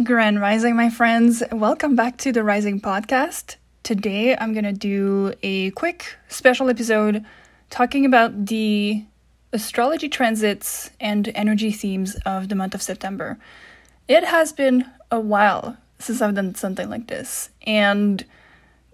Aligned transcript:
Grand 0.00 0.40
Rising, 0.40 0.74
my 0.74 0.88
friends. 0.88 1.42
Welcome 1.52 1.96
back 1.96 2.16
to 2.18 2.32
the 2.32 2.42
Rising 2.42 2.80
Podcast. 2.80 3.56
Today 3.82 4.34
I'm 4.34 4.54
going 4.54 4.64
to 4.64 4.72
do 4.72 5.34
a 5.42 5.70
quick 5.72 6.16
special 6.28 6.70
episode 6.70 7.26
talking 7.68 8.06
about 8.06 8.46
the 8.46 9.04
astrology 9.52 10.08
transits 10.08 10.90
and 10.98 11.30
energy 11.34 11.70
themes 11.70 12.16
of 12.24 12.48
the 12.48 12.54
month 12.54 12.74
of 12.74 12.80
September. 12.80 13.38
It 14.08 14.24
has 14.24 14.54
been 14.54 14.86
a 15.10 15.20
while 15.20 15.76
since 15.98 16.22
I've 16.22 16.34
done 16.34 16.54
something 16.54 16.88
like 16.88 17.08
this. 17.08 17.50
And 17.66 18.24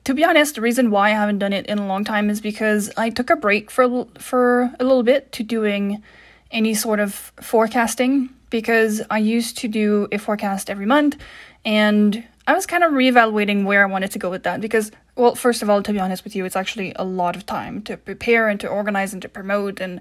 to 0.02 0.14
be 0.14 0.24
honest, 0.24 0.56
the 0.56 0.62
reason 0.62 0.90
why 0.90 1.10
I 1.10 1.12
haven't 1.12 1.38
done 1.38 1.52
it 1.52 1.66
in 1.66 1.78
a 1.78 1.86
long 1.86 2.04
time 2.04 2.28
is 2.28 2.40
because 2.40 2.90
I 2.96 3.10
took 3.10 3.30
a 3.30 3.36
break 3.36 3.70
for 3.70 4.08
for 4.18 4.74
a 4.80 4.84
little 4.84 5.04
bit 5.04 5.30
to 5.30 5.44
doing 5.44 6.02
any 6.50 6.74
sort 6.74 6.98
of 6.98 7.32
forecasting 7.40 8.30
because 8.50 9.02
I 9.10 9.18
used 9.18 9.58
to 9.58 9.68
do 9.68 10.08
a 10.12 10.18
forecast 10.18 10.70
every 10.70 10.86
month 10.86 11.16
and 11.64 12.24
I 12.46 12.54
was 12.54 12.66
kind 12.66 12.82
of 12.82 12.92
reevaluating 12.92 13.64
where 13.64 13.82
I 13.82 13.90
wanted 13.90 14.10
to 14.12 14.18
go 14.18 14.30
with 14.30 14.42
that 14.44 14.60
because 14.60 14.90
well 15.16 15.34
first 15.34 15.62
of 15.62 15.70
all 15.70 15.82
to 15.82 15.92
be 15.92 15.98
honest 15.98 16.24
with 16.24 16.34
you 16.34 16.44
it's 16.44 16.56
actually 16.56 16.92
a 16.96 17.04
lot 17.04 17.36
of 17.36 17.46
time 17.46 17.82
to 17.82 17.96
prepare 17.96 18.48
and 18.48 18.58
to 18.60 18.68
organize 18.68 19.12
and 19.12 19.22
to 19.22 19.28
promote 19.28 19.80
and 19.80 20.00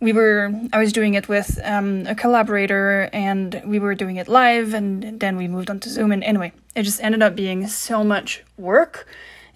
we 0.00 0.12
were 0.12 0.52
I 0.72 0.78
was 0.78 0.92
doing 0.92 1.14
it 1.14 1.28
with 1.28 1.58
um, 1.64 2.06
a 2.06 2.14
collaborator 2.14 3.08
and 3.12 3.62
we 3.64 3.78
were 3.78 3.94
doing 3.94 4.16
it 4.16 4.28
live 4.28 4.74
and 4.74 5.20
then 5.20 5.36
we 5.36 5.48
moved 5.48 5.70
on 5.70 5.80
to 5.80 5.90
Zoom 5.90 6.12
and 6.12 6.22
anyway 6.24 6.52
it 6.74 6.82
just 6.82 7.02
ended 7.02 7.22
up 7.22 7.36
being 7.36 7.66
so 7.66 8.04
much 8.04 8.42
work 8.56 9.06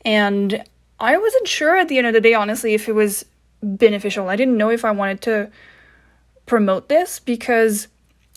and 0.05 0.65
I 0.99 1.17
wasn't 1.17 1.49
sure 1.49 1.77
at 1.77 1.89
the 1.89 1.99
end 1.99 2.07
of 2.07 2.13
the 2.13 2.21
day 2.21 2.35
honestly 2.35 2.75
if 2.75 2.89
it 2.89 2.95
was 2.95 3.25
beneficial. 3.63 4.29
I 4.29 4.37
didn't 4.37 4.57
know 4.57 4.71
if 4.71 4.85
I 4.85 4.91
wanted 4.91 5.21
to 5.23 5.51
promote 6.47 6.89
this 6.89 7.21
because 7.21 7.89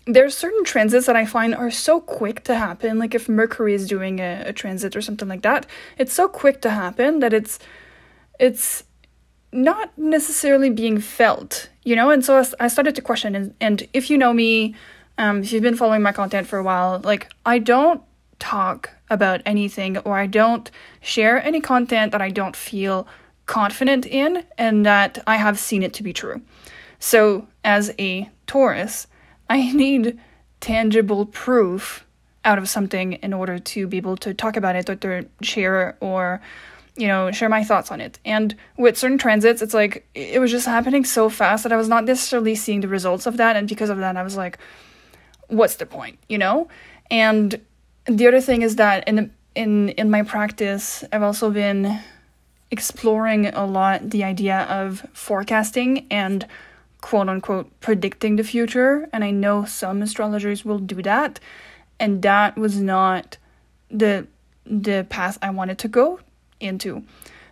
there's 0.06 0.38
certain 0.38 0.64
transits 0.64 1.06
that 1.06 1.16
I 1.16 1.26
find 1.26 1.56
are 1.56 1.72
so 1.72 2.02
quick 2.02 2.44
to 2.46 2.56
happen. 2.56 3.00
Like 3.00 3.16
if 3.16 3.30
Mercury 3.30 3.74
is 3.74 3.88
doing 3.88 4.20
a, 4.20 4.44
a 4.48 4.54
transit 4.54 4.96
or 4.96 5.02
something 5.02 5.28
like 5.28 5.44
that, 5.44 5.66
it's 5.98 6.14
so 6.14 6.28
quick 6.28 6.62
to 6.62 6.70
happen 6.70 7.20
that 7.20 7.34
it's 7.34 7.60
it's 8.40 8.84
not 9.52 9.96
necessarily 9.98 10.70
being 10.70 11.00
felt, 11.00 11.70
you 11.84 11.96
know. 11.96 12.10
And 12.10 12.26
so 12.26 12.44
I 12.60 12.68
started 12.68 12.96
to 12.96 13.02
question. 13.02 13.36
And, 13.36 13.54
and 13.62 13.88
if 13.94 14.10
you 14.10 14.18
know 14.18 14.34
me, 14.34 14.76
um, 15.18 15.44
if 15.44 15.54
you've 15.54 15.64
been 15.64 15.78
following 15.78 16.02
my 16.02 16.12
content 16.12 16.48
for 16.48 16.58
a 16.58 16.64
while, 16.64 17.00
like 17.04 17.32
I 17.46 17.60
don't 17.60 18.02
talk 18.40 18.90
about 19.10 19.42
anything 19.46 19.98
or 20.00 20.18
I 20.18 20.26
don't 20.26 20.70
share 21.02 21.42
any 21.42 21.62
content 21.62 22.12
that 22.12 22.22
I 22.22 22.30
don't 22.30 22.56
feel 22.56 23.08
confident 23.46 24.06
in 24.06 24.44
and 24.58 24.86
that 24.86 25.22
I 25.28 25.38
have 25.38 25.60
seen 25.60 25.84
it 25.84 25.94
to 25.94 26.04
be 26.04 26.14
true. 26.14 26.42
So, 27.00 27.48
as 27.64 27.94
a 28.00 28.30
Taurus, 28.48 29.08
I 29.54 29.72
need 29.72 30.20
tangible 30.62 31.28
proof 31.28 32.08
out 32.44 32.58
of 32.58 32.68
something 32.68 33.14
in 33.14 33.34
order 33.34 33.60
to 33.60 33.86
be 33.86 33.98
able 33.98 34.18
to 34.18 34.34
talk 34.34 34.58
about 34.58 34.76
it 34.76 34.90
or 34.90 34.96
to 34.96 35.30
share 35.44 35.96
or 36.00 36.42
you 36.96 37.08
know 37.08 37.32
share 37.32 37.50
my 37.50 37.64
thoughts 37.64 37.92
on 37.92 38.02
it. 38.02 38.18
And 38.26 38.56
with 38.78 38.98
certain 38.98 39.20
transits 39.20 39.62
it's 39.62 39.76
like 39.76 40.08
it 40.16 40.40
was 40.40 40.50
just 40.50 40.66
happening 40.66 41.06
so 41.06 41.30
fast 41.30 41.62
that 41.64 41.72
i 41.72 41.78
was 41.78 41.88
not 41.88 42.04
necessarily 42.06 42.56
seeing 42.56 42.82
the 42.82 42.88
results 42.88 43.28
of 43.28 43.38
that. 43.38 43.56
And 43.56 43.70
because 43.70 43.92
of 43.92 44.00
that 44.00 44.18
i 44.18 44.24
was 44.24 44.36
like 44.36 44.58
what's 45.50 45.76
the 45.76 45.86
point 45.86 46.18
you 46.28 46.40
know? 46.40 46.68
And 47.12 47.62
the 48.06 48.26
other 48.28 48.42
thing 48.42 48.64
is 48.64 48.78
that 48.78 49.08
in 49.08 49.32
in 49.54 49.90
in 49.90 50.10
my 50.10 50.24
practice 50.24 51.04
i've 51.12 51.22
also 51.22 51.52
been 51.52 52.00
exploring 52.72 53.46
a 53.48 53.66
lot 53.66 54.10
the 54.10 54.24
idea 54.24 54.62
of 54.82 55.06
forecasting 55.14 56.08
and 56.10 56.48
quote 57.04 57.28
unquote 57.28 57.68
predicting 57.82 58.38
the 58.38 58.44
future. 58.44 59.10
And 59.12 59.24
I 59.26 59.32
know 59.32 59.66
some 59.66 60.02
astrologers 60.02 60.64
will 60.64 60.80
do 60.80 61.02
that. 61.04 61.40
And 62.00 62.22
that 62.22 62.58
was 62.58 62.80
not 62.80 63.38
the 63.92 64.26
the 64.66 65.06
path 65.10 65.38
I 65.42 65.50
wanted 65.50 65.78
to 65.80 65.90
go 65.90 66.22
into. 66.62 67.04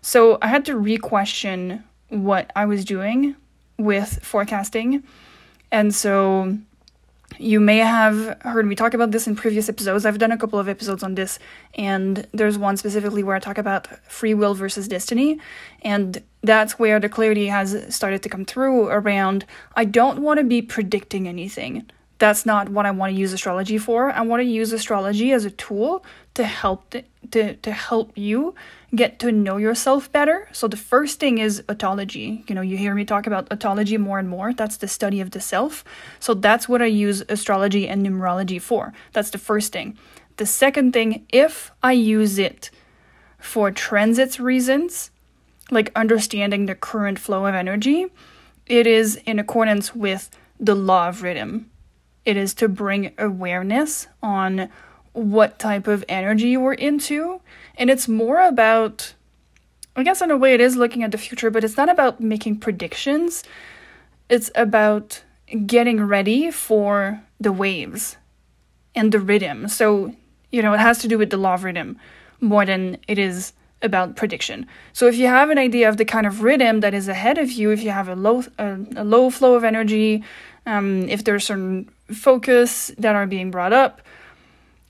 So 0.01 0.37
I 0.41 0.47
had 0.47 0.63
to 0.65 0.77
re-question 0.77 1.83
what 2.07 2.49
I 2.55 2.65
was 2.65 2.85
doing 2.85 3.35
with 3.77 4.23
forecasting. 4.23 5.03
And 5.69 5.93
so 5.93 6.57
you 7.37 7.59
may 7.59 7.77
have 7.77 8.37
heard 8.41 8.65
me 8.65 8.75
talk 8.75 8.93
about 8.93 9.11
this 9.11 9.27
in 9.27 9.35
previous 9.35 9.69
episodes. 9.69 10.05
I've 10.05 10.19
done 10.19 10.31
a 10.31 10.37
couple 10.37 10.59
of 10.59 10.67
episodes 10.67 11.03
on 11.03 11.15
this, 11.15 11.39
and 11.75 12.27
there's 12.33 12.57
one 12.57 12.77
specifically 12.77 13.23
where 13.23 13.35
I 13.35 13.39
talk 13.39 13.57
about 13.57 13.87
free 14.09 14.33
will 14.33 14.53
versus 14.53 14.87
destiny. 14.87 15.39
And 15.81 16.21
that's 16.41 16.77
where 16.77 16.99
the 16.99 17.09
clarity 17.09 17.47
has 17.47 17.93
started 17.93 18.23
to 18.23 18.29
come 18.29 18.45
through 18.45 18.87
around 18.87 19.45
I 19.75 19.85
don't 19.85 20.21
want 20.21 20.39
to 20.39 20.43
be 20.43 20.61
predicting 20.61 21.27
anything. 21.27 21.89
That's 22.21 22.45
not 22.45 22.69
what 22.69 22.85
I 22.85 22.91
want 22.91 23.11
to 23.15 23.19
use 23.19 23.33
astrology 23.33 23.79
for. 23.79 24.11
I 24.11 24.21
want 24.21 24.41
to 24.41 24.47
use 24.47 24.71
astrology 24.71 25.31
as 25.31 25.43
a 25.43 25.49
tool 25.49 26.05
to 26.35 26.43
help 26.43 26.93
to 27.31 27.55
to 27.55 27.71
help 27.71 28.15
you 28.15 28.53
get 28.93 29.17
to 29.21 29.31
know 29.31 29.57
yourself 29.57 30.11
better. 30.11 30.47
So 30.51 30.67
the 30.67 30.77
first 30.77 31.19
thing 31.19 31.39
is 31.39 31.63
autology. 31.63 32.47
You 32.47 32.53
know, 32.53 32.61
you 32.61 32.77
hear 32.77 32.93
me 32.93 33.05
talk 33.05 33.25
about 33.25 33.49
autology 33.49 33.97
more 33.97 34.19
and 34.19 34.29
more. 34.29 34.53
That's 34.53 34.77
the 34.77 34.87
study 34.87 35.19
of 35.19 35.31
the 35.31 35.39
self. 35.39 35.83
So 36.19 36.35
that's 36.35 36.69
what 36.69 36.79
I 36.79 36.85
use 36.85 37.23
astrology 37.27 37.87
and 37.87 38.05
numerology 38.05 38.61
for. 38.61 38.93
That's 39.13 39.31
the 39.31 39.39
first 39.39 39.73
thing. 39.73 39.97
The 40.37 40.45
second 40.45 40.93
thing, 40.93 41.25
if 41.29 41.71
I 41.81 41.93
use 41.93 42.37
it 42.37 42.69
for 43.39 43.71
transits 43.71 44.39
reasons, 44.39 45.09
like 45.71 45.91
understanding 45.95 46.67
the 46.67 46.75
current 46.75 47.17
flow 47.17 47.47
of 47.47 47.55
energy, 47.55 48.05
it 48.67 48.85
is 48.85 49.15
in 49.25 49.39
accordance 49.39 49.95
with 49.95 50.29
the 50.59 50.75
law 50.75 51.07
of 51.07 51.23
rhythm. 51.23 51.70
It 52.25 52.37
is 52.37 52.53
to 52.55 52.67
bring 52.67 53.13
awareness 53.17 54.07
on 54.21 54.69
what 55.13 55.59
type 55.59 55.87
of 55.87 56.05
energy 56.07 56.55
we're 56.55 56.73
into. 56.73 57.41
And 57.77 57.89
it's 57.89 58.07
more 58.07 58.41
about, 58.41 59.13
I 59.95 60.03
guess, 60.03 60.21
in 60.21 60.31
a 60.31 60.37
way, 60.37 60.53
it 60.53 60.61
is 60.61 60.77
looking 60.77 61.03
at 61.03 61.11
the 61.11 61.17
future, 61.17 61.49
but 61.49 61.63
it's 61.63 61.77
not 61.77 61.89
about 61.89 62.21
making 62.21 62.59
predictions. 62.59 63.43
It's 64.29 64.51
about 64.55 65.23
getting 65.65 66.01
ready 66.01 66.51
for 66.51 67.21
the 67.39 67.51
waves 67.51 68.17
and 68.95 69.11
the 69.11 69.19
rhythm. 69.19 69.67
So, 69.67 70.15
you 70.51 70.61
know, 70.61 70.73
it 70.73 70.79
has 70.79 70.99
to 70.99 71.07
do 71.07 71.17
with 71.17 71.29
the 71.29 71.37
law 71.37 71.55
of 71.55 71.63
rhythm 71.63 71.97
more 72.39 72.65
than 72.65 72.97
it 73.07 73.19
is 73.19 73.53
about 73.81 74.15
prediction. 74.15 74.67
So 74.93 75.07
if 75.07 75.15
you 75.15 75.27
have 75.27 75.49
an 75.49 75.57
idea 75.57 75.89
of 75.89 75.97
the 75.97 76.05
kind 76.05 76.27
of 76.27 76.43
rhythm 76.43 76.81
that 76.81 76.93
is 76.93 77.07
ahead 77.07 77.37
of 77.37 77.51
you, 77.51 77.71
if 77.71 77.83
you 77.83 77.89
have 77.89 78.07
a 78.07 78.15
low 78.15 78.43
a, 78.57 78.77
a 78.95 79.03
low 79.03 79.29
flow 79.29 79.55
of 79.55 79.63
energy, 79.63 80.23
um, 80.65 81.09
if 81.09 81.23
there's 81.23 81.45
certain 81.45 81.89
focus 82.11 82.91
that 82.97 83.15
are 83.15 83.27
being 83.27 83.51
brought 83.51 83.73
up, 83.73 84.01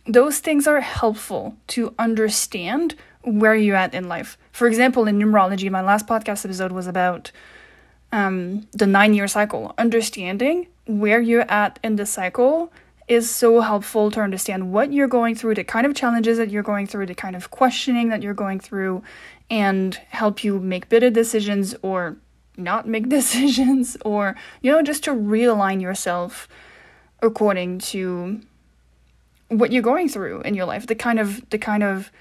those 0.05 0.39
things 0.39 0.67
are 0.67 0.81
helpful 0.81 1.55
to 1.67 1.93
understand 1.99 2.95
where 3.23 3.55
you're 3.55 3.75
at 3.75 3.93
in 3.93 4.07
life. 4.07 4.37
For 4.51 4.67
example, 4.67 5.07
in 5.07 5.19
numerology, 5.19 5.69
my 5.69 5.81
last 5.81 6.07
podcast 6.07 6.43
episode 6.45 6.71
was 6.71 6.87
about 6.87 7.31
um, 8.11 8.67
the 8.71 8.87
nine 8.87 9.13
year 9.13 9.27
cycle. 9.27 9.73
Understanding 9.77 10.67
where 10.85 11.21
you're 11.21 11.49
at 11.49 11.79
in 11.83 11.95
the 11.95 12.05
cycle 12.05 12.71
is 13.07 13.29
so 13.29 13.61
helpful 13.61 14.09
to 14.11 14.21
understand 14.21 14.71
what 14.71 14.93
you're 14.93 15.07
going 15.07 15.35
through, 15.35 15.55
the 15.55 15.63
kind 15.63 15.85
of 15.85 15.95
challenges 15.95 16.37
that 16.37 16.49
you're 16.49 16.63
going 16.63 16.87
through, 16.87 17.05
the 17.05 17.15
kind 17.15 17.35
of 17.35 17.51
questioning 17.51 18.09
that 18.09 18.23
you're 18.23 18.33
going 18.33 18.59
through, 18.59 19.03
and 19.49 19.95
help 20.09 20.43
you 20.43 20.59
make 20.59 20.87
better 20.89 21.09
decisions 21.09 21.75
or 21.81 22.17
not 22.57 22.87
make 22.87 23.09
decisions, 23.17 23.97
or, 24.05 24.35
you 24.61 24.71
know, 24.71 24.81
just 24.81 25.03
to 25.03 25.11
realign 25.11 25.81
yourself 25.81 26.47
according 27.21 27.79
to 27.79 28.41
what 29.49 29.71
you're 29.71 29.83
going 29.83 30.07
through 30.09 30.41
in 30.41 30.55
your 30.55 30.65
life, 30.65 30.87
the 30.87 30.95
kind 30.95 31.19
of 31.19 31.47
the 31.49 31.57
kind 31.57 31.83
of 31.83 32.11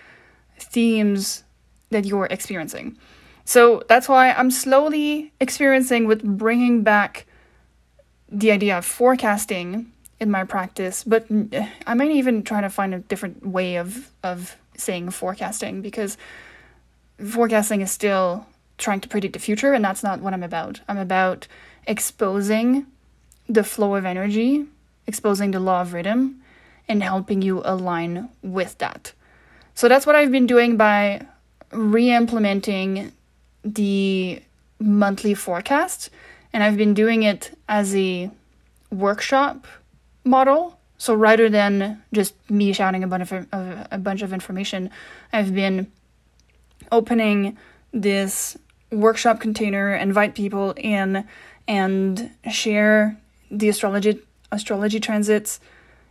themes 0.59 1.45
that 1.91 2.05
you're 2.05 2.27
experiencing. 2.27 2.97
So 3.45 3.83
that's 3.89 4.09
why 4.09 4.33
I'm 4.33 4.51
slowly 4.51 5.33
experiencing 5.41 6.07
with 6.07 6.23
bringing 6.23 6.83
back 6.83 7.27
the 8.29 8.53
idea 8.53 8.79
of 8.79 8.85
forecasting 8.85 9.91
in 10.21 10.31
my 10.31 10.45
practice, 10.45 11.03
but 11.03 11.27
I 11.87 11.95
might 11.95 12.11
even 12.11 12.43
try 12.43 12.61
to 12.61 12.69
find 12.69 12.95
a 12.95 12.99
different 12.99 13.47
way 13.47 13.77
of 13.77 14.11
of 14.23 14.57
saying 14.77 15.11
forecasting 15.11 15.83
because 15.83 16.17
forecasting 17.19 17.81
is 17.81 17.91
still 17.91 18.47
trying 18.79 19.01
to 19.01 19.09
predict 19.09 19.35
the 19.35 19.39
future 19.39 19.73
and 19.73 19.85
that's 19.85 20.03
not 20.03 20.21
what 20.21 20.33
I'm 20.33 20.43
about. 20.43 20.81
I'm 20.89 20.99
about 20.99 21.47
exposing 21.87 22.87
the 23.49 23.65
flow 23.65 23.95
of 23.95 24.05
energy, 24.05 24.67
exposing 25.07 25.51
the 25.51 25.61
law 25.61 25.81
of 25.81 25.93
rhythm 25.93 26.43
and 26.89 27.03
helping 27.03 27.43
you 27.43 27.63
align 27.65 28.29
with 28.43 28.79
that. 28.79 29.13
So 29.75 29.89
that's 29.89 30.07
what 30.07 30.17
I've 30.17 30.33
been 30.33 30.47
doing 30.47 30.77
by 30.77 31.27
re-implementing 31.73 33.13
the 33.65 34.43
monthly 34.79 35.35
forecast 35.35 36.11
and 36.53 36.63
I've 36.63 36.77
been 36.77 36.95
doing 36.95 37.23
it 37.23 37.57
as 37.69 37.95
a 37.95 38.31
workshop 38.91 39.67
model. 40.25 40.79
So 40.99 41.15
rather 41.15 41.49
than 41.49 42.03
just 42.13 42.35
me 42.51 42.73
shouting 42.73 43.05
a 43.05 43.07
bunch 43.07 43.31
of, 43.33 43.47
a 43.53 43.99
bunch 43.99 44.23
of 44.23 44.33
information, 44.33 44.91
I've 45.33 45.55
been 45.55 45.91
opening 46.91 47.57
this 47.93 48.57
workshop 48.91 49.41
container, 49.41 49.95
invite 49.95 50.35
people 50.35 50.75
in, 50.77 51.25
and 51.69 52.31
share 52.51 53.17
the 53.51 53.69
astrology 53.69 54.21
astrology 54.53 55.01
transits 55.01 55.61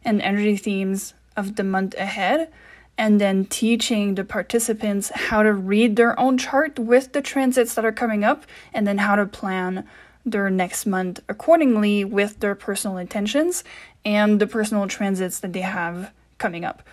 and 0.04 0.22
energy 0.22 0.58
themes 0.58 1.14
of 1.36 1.56
the 1.56 1.64
month 1.64 1.96
ahead 1.96 2.52
and 2.98 3.22
then 3.22 3.46
teaching 3.46 4.16
the 4.16 4.26
participants 4.26 5.10
how 5.16 5.42
to 5.42 5.54
read 5.54 5.96
their 5.96 6.20
own 6.20 6.38
chart 6.38 6.78
with 6.78 7.14
the 7.14 7.22
transits 7.22 7.74
that 7.76 7.86
are 7.86 7.94
coming 7.94 8.26
up 8.26 8.46
and 8.74 8.86
then 8.86 8.98
how 8.98 9.16
to 9.16 9.26
plan 9.26 9.88
their 10.26 10.50
next 10.50 10.86
month 10.86 11.22
accordingly 11.30 12.04
with 12.04 12.42
their 12.42 12.56
personal 12.56 12.98
intentions 12.98 13.64
and 14.04 14.40
the 14.40 14.48
personal 14.48 14.86
transits 14.88 15.40
that 15.40 15.54
they 15.54 15.62
have 15.62 16.12
coming 16.38 16.66
up. 16.66 16.84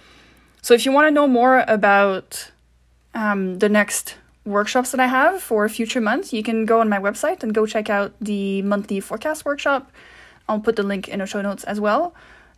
So, 0.63 0.75
if 0.75 0.85
you 0.85 0.93
want 0.93 1.07
to 1.07 1.11
know 1.11 1.27
more 1.29 1.65
about 1.69 2.51
um, 3.15 3.59
the 3.59 3.69
next 3.69 4.17
workshops 4.45 4.93
that 4.93 5.01
I 5.01 5.07
have 5.07 5.43
for 5.43 5.69
future 5.69 6.01
months, 6.01 6.33
you 6.33 6.43
can 6.43 6.67
go 6.67 6.81
on 6.81 6.89
my 6.89 6.99
website 6.99 7.43
and 7.43 7.53
go 7.55 7.67
check 7.67 7.91
out 7.91 8.13
the 8.21 8.63
monthly 8.63 9.01
forecast 9.01 9.45
workshop. 9.45 9.91
I'll 10.49 10.61
put 10.61 10.77
the 10.77 10.83
link 10.83 11.09
in 11.09 11.19
the 11.19 11.27
show 11.27 11.43
notes 11.43 11.65
as 11.65 11.81
well, 11.81 12.15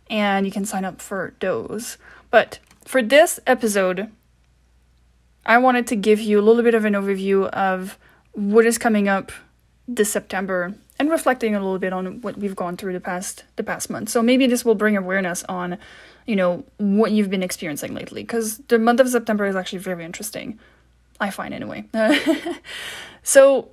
and 0.09 0.45
you 0.45 0.51
can 0.51 0.65
sign 0.65 0.85
up 0.85 1.01
for 1.01 1.33
those. 1.39 1.97
But 2.31 2.59
for 2.85 3.01
this 3.01 3.39
episode, 3.47 4.09
I 5.45 5.57
wanted 5.57 5.87
to 5.87 5.95
give 5.95 6.19
you 6.19 6.39
a 6.39 6.43
little 6.43 6.63
bit 6.63 6.75
of 6.75 6.85
an 6.85 6.93
overview 6.93 7.47
of 7.49 7.97
what 8.33 8.65
is 8.65 8.77
coming 8.77 9.07
up 9.07 9.31
this 9.87 10.11
September 10.11 10.75
and 10.99 11.09
reflecting 11.09 11.55
a 11.55 11.59
little 11.59 11.79
bit 11.79 11.93
on 11.93 12.21
what 12.21 12.37
we've 12.37 12.55
gone 12.55 12.77
through 12.77 12.93
the 12.93 12.99
past 12.99 13.45
the 13.55 13.63
past 13.63 13.89
month. 13.89 14.09
So 14.09 14.21
maybe 14.21 14.45
this 14.47 14.65
will 14.65 14.75
bring 14.75 14.97
awareness 14.97 15.43
on, 15.45 15.77
you 16.27 16.35
know, 16.35 16.63
what 16.77 17.11
you've 17.11 17.29
been 17.29 17.41
experiencing 17.41 17.95
lately 17.95 18.21
because 18.21 18.59
the 18.67 18.77
month 18.77 18.99
of 18.99 19.09
September 19.09 19.45
is 19.45 19.55
actually 19.55 19.79
very 19.79 20.03
interesting. 20.03 20.59
I 21.19 21.31
find 21.31 21.53
anyway. 21.53 21.85
so 23.23 23.69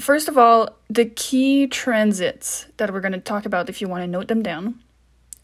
first 0.00 0.28
of 0.28 0.38
all, 0.38 0.76
the 0.88 1.06
key 1.06 1.66
transits 1.66 2.66
that 2.76 2.92
we're 2.92 3.00
going 3.00 3.12
to 3.12 3.20
talk 3.20 3.46
about 3.46 3.68
if 3.68 3.80
you 3.80 3.88
want 3.88 4.02
to 4.02 4.06
note 4.06 4.28
them 4.28 4.42
down. 4.42 4.80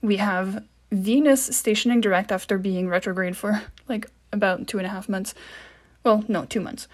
We 0.02 0.16
have 0.16 0.64
Venus 0.90 1.44
stationing 1.56 2.00
direct 2.00 2.30
after 2.30 2.58
being 2.58 2.88
retrograde 2.88 3.36
for 3.36 3.62
like 3.88 4.10
about 4.32 4.66
two 4.66 4.78
and 4.78 4.86
a 4.86 4.90
half 4.90 5.08
months. 5.08 5.34
Well, 6.04 6.24
no, 6.28 6.44
two 6.44 6.60
months. 6.60 6.88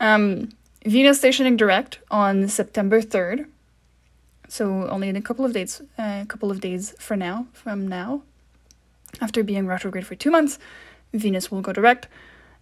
Um, 0.00 0.50
Venus 0.84 1.18
stationing 1.18 1.56
direct 1.56 1.98
on 2.10 2.48
September 2.48 3.02
3rd. 3.02 3.46
So 4.48 4.88
only 4.88 5.08
in 5.08 5.16
a 5.16 5.22
couple 5.22 5.44
of 5.44 5.52
days, 5.52 5.82
a 5.98 6.02
uh, 6.02 6.24
couple 6.26 6.50
of 6.50 6.60
days 6.60 6.94
for 6.98 7.16
now, 7.16 7.46
from 7.52 7.88
now. 7.88 8.22
After 9.20 9.42
being 9.42 9.66
retrograde 9.66 10.06
for 10.06 10.14
two 10.14 10.30
months, 10.30 10.58
Venus 11.12 11.50
will 11.50 11.60
go 11.60 11.72
direct. 11.72 12.06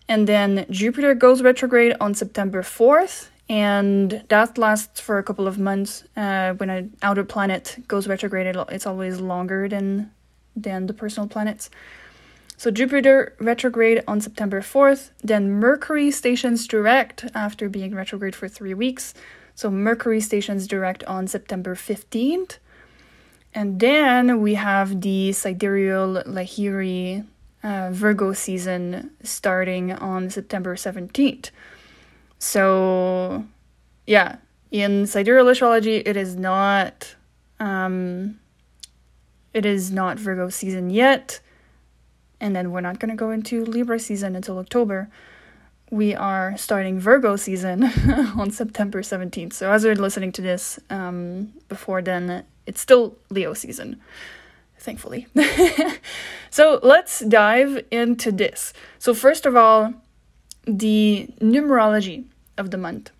And 0.08 0.26
then 0.26 0.66
Jupiter 0.70 1.14
goes 1.14 1.42
retrograde 1.42 1.96
on 2.00 2.14
September 2.14 2.62
4th, 2.62 3.28
and 3.48 4.24
that 4.28 4.56
lasts 4.56 5.00
for 5.00 5.18
a 5.18 5.22
couple 5.22 5.46
of 5.46 5.58
months. 5.58 6.04
Uh, 6.16 6.54
when 6.54 6.70
an 6.70 6.96
outer 7.02 7.24
planet 7.24 7.76
goes 7.86 8.08
retrograde, 8.08 8.56
it's 8.70 8.86
always 8.86 9.20
longer 9.20 9.68
than 9.68 10.10
than 10.56 10.86
the 10.86 10.94
personal 10.94 11.28
planets. 11.28 11.68
So 12.56 12.70
Jupiter 12.70 13.34
retrograde 13.40 14.02
on 14.06 14.20
September 14.20 14.60
4th, 14.60 15.10
then 15.22 15.50
Mercury 15.50 16.10
stations 16.12 16.68
direct 16.68 17.24
after 17.34 17.68
being 17.68 17.94
retrograde 17.94 18.36
for 18.36 18.48
three 18.48 18.74
weeks. 18.74 19.12
So 19.56 19.70
Mercury 19.70 20.20
stations 20.20 20.66
direct 20.66 21.02
on 21.04 21.26
September 21.26 21.74
15th. 21.74 22.58
And 23.54 23.80
then 23.80 24.40
we 24.40 24.54
have 24.54 25.00
the 25.00 25.32
sidereal 25.32 26.22
Lahiri 26.24 27.26
uh, 27.62 27.90
Virgo 27.92 28.32
season 28.32 29.10
starting 29.22 29.92
on 29.92 30.30
September 30.30 30.76
17th. 30.76 31.50
So, 32.44 33.44
yeah, 34.06 34.36
in 34.70 35.06
sidereal 35.06 35.48
astrology, 35.48 35.96
it 35.96 36.16
is 36.16 36.36
not. 36.36 37.14
Um, 37.58 38.40
it 39.52 39.64
is 39.64 39.92
not 39.92 40.18
Virgo 40.18 40.48
season 40.48 40.90
yet 40.90 41.40
and 42.44 42.54
then 42.54 42.70
we're 42.72 42.82
not 42.82 42.98
going 42.98 43.08
to 43.08 43.16
go 43.16 43.30
into 43.30 43.64
Libra 43.64 43.98
season 43.98 44.36
until 44.36 44.58
October. 44.58 45.08
We 45.90 46.14
are 46.14 46.56
starting 46.58 47.00
Virgo 47.00 47.36
season 47.36 47.84
on 48.36 48.50
September 48.50 49.00
17th. 49.00 49.54
So, 49.54 49.72
as 49.72 49.82
you're 49.82 49.94
listening 49.94 50.30
to 50.32 50.42
this 50.42 50.78
um, 50.90 51.54
before 51.70 52.02
then, 52.02 52.44
it's 52.66 52.82
still 52.82 53.16
Leo 53.30 53.54
season, 53.54 53.98
thankfully. 54.78 55.26
so, 56.50 56.80
let's 56.82 57.20
dive 57.20 57.82
into 57.90 58.30
this. 58.30 58.74
So, 58.98 59.14
first 59.14 59.46
of 59.46 59.56
all, 59.56 59.94
the 60.66 61.30
numerology 61.40 62.24
of 62.56 62.70
the 62.70 62.78
month 62.78 63.10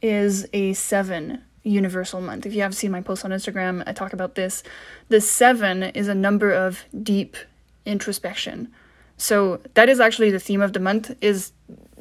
is 0.00 0.46
a 0.52 0.72
seven 0.74 1.42
universal 1.62 2.20
month. 2.20 2.46
If 2.46 2.54
you 2.54 2.62
have 2.62 2.74
seen 2.74 2.90
my 2.90 3.00
post 3.00 3.24
on 3.24 3.30
Instagram, 3.30 3.82
I 3.86 3.92
talk 3.92 4.12
about 4.12 4.34
this. 4.34 4.62
The 5.08 5.20
seven 5.20 5.82
is 5.82 6.08
a 6.08 6.14
number 6.14 6.52
of 6.52 6.84
deep 7.02 7.36
introspection. 7.84 8.68
So 9.16 9.60
that 9.74 9.88
is 9.88 10.00
actually 10.00 10.30
the 10.30 10.38
theme 10.38 10.62
of 10.62 10.72
the 10.72 10.80
month 10.80 11.14
is 11.20 11.52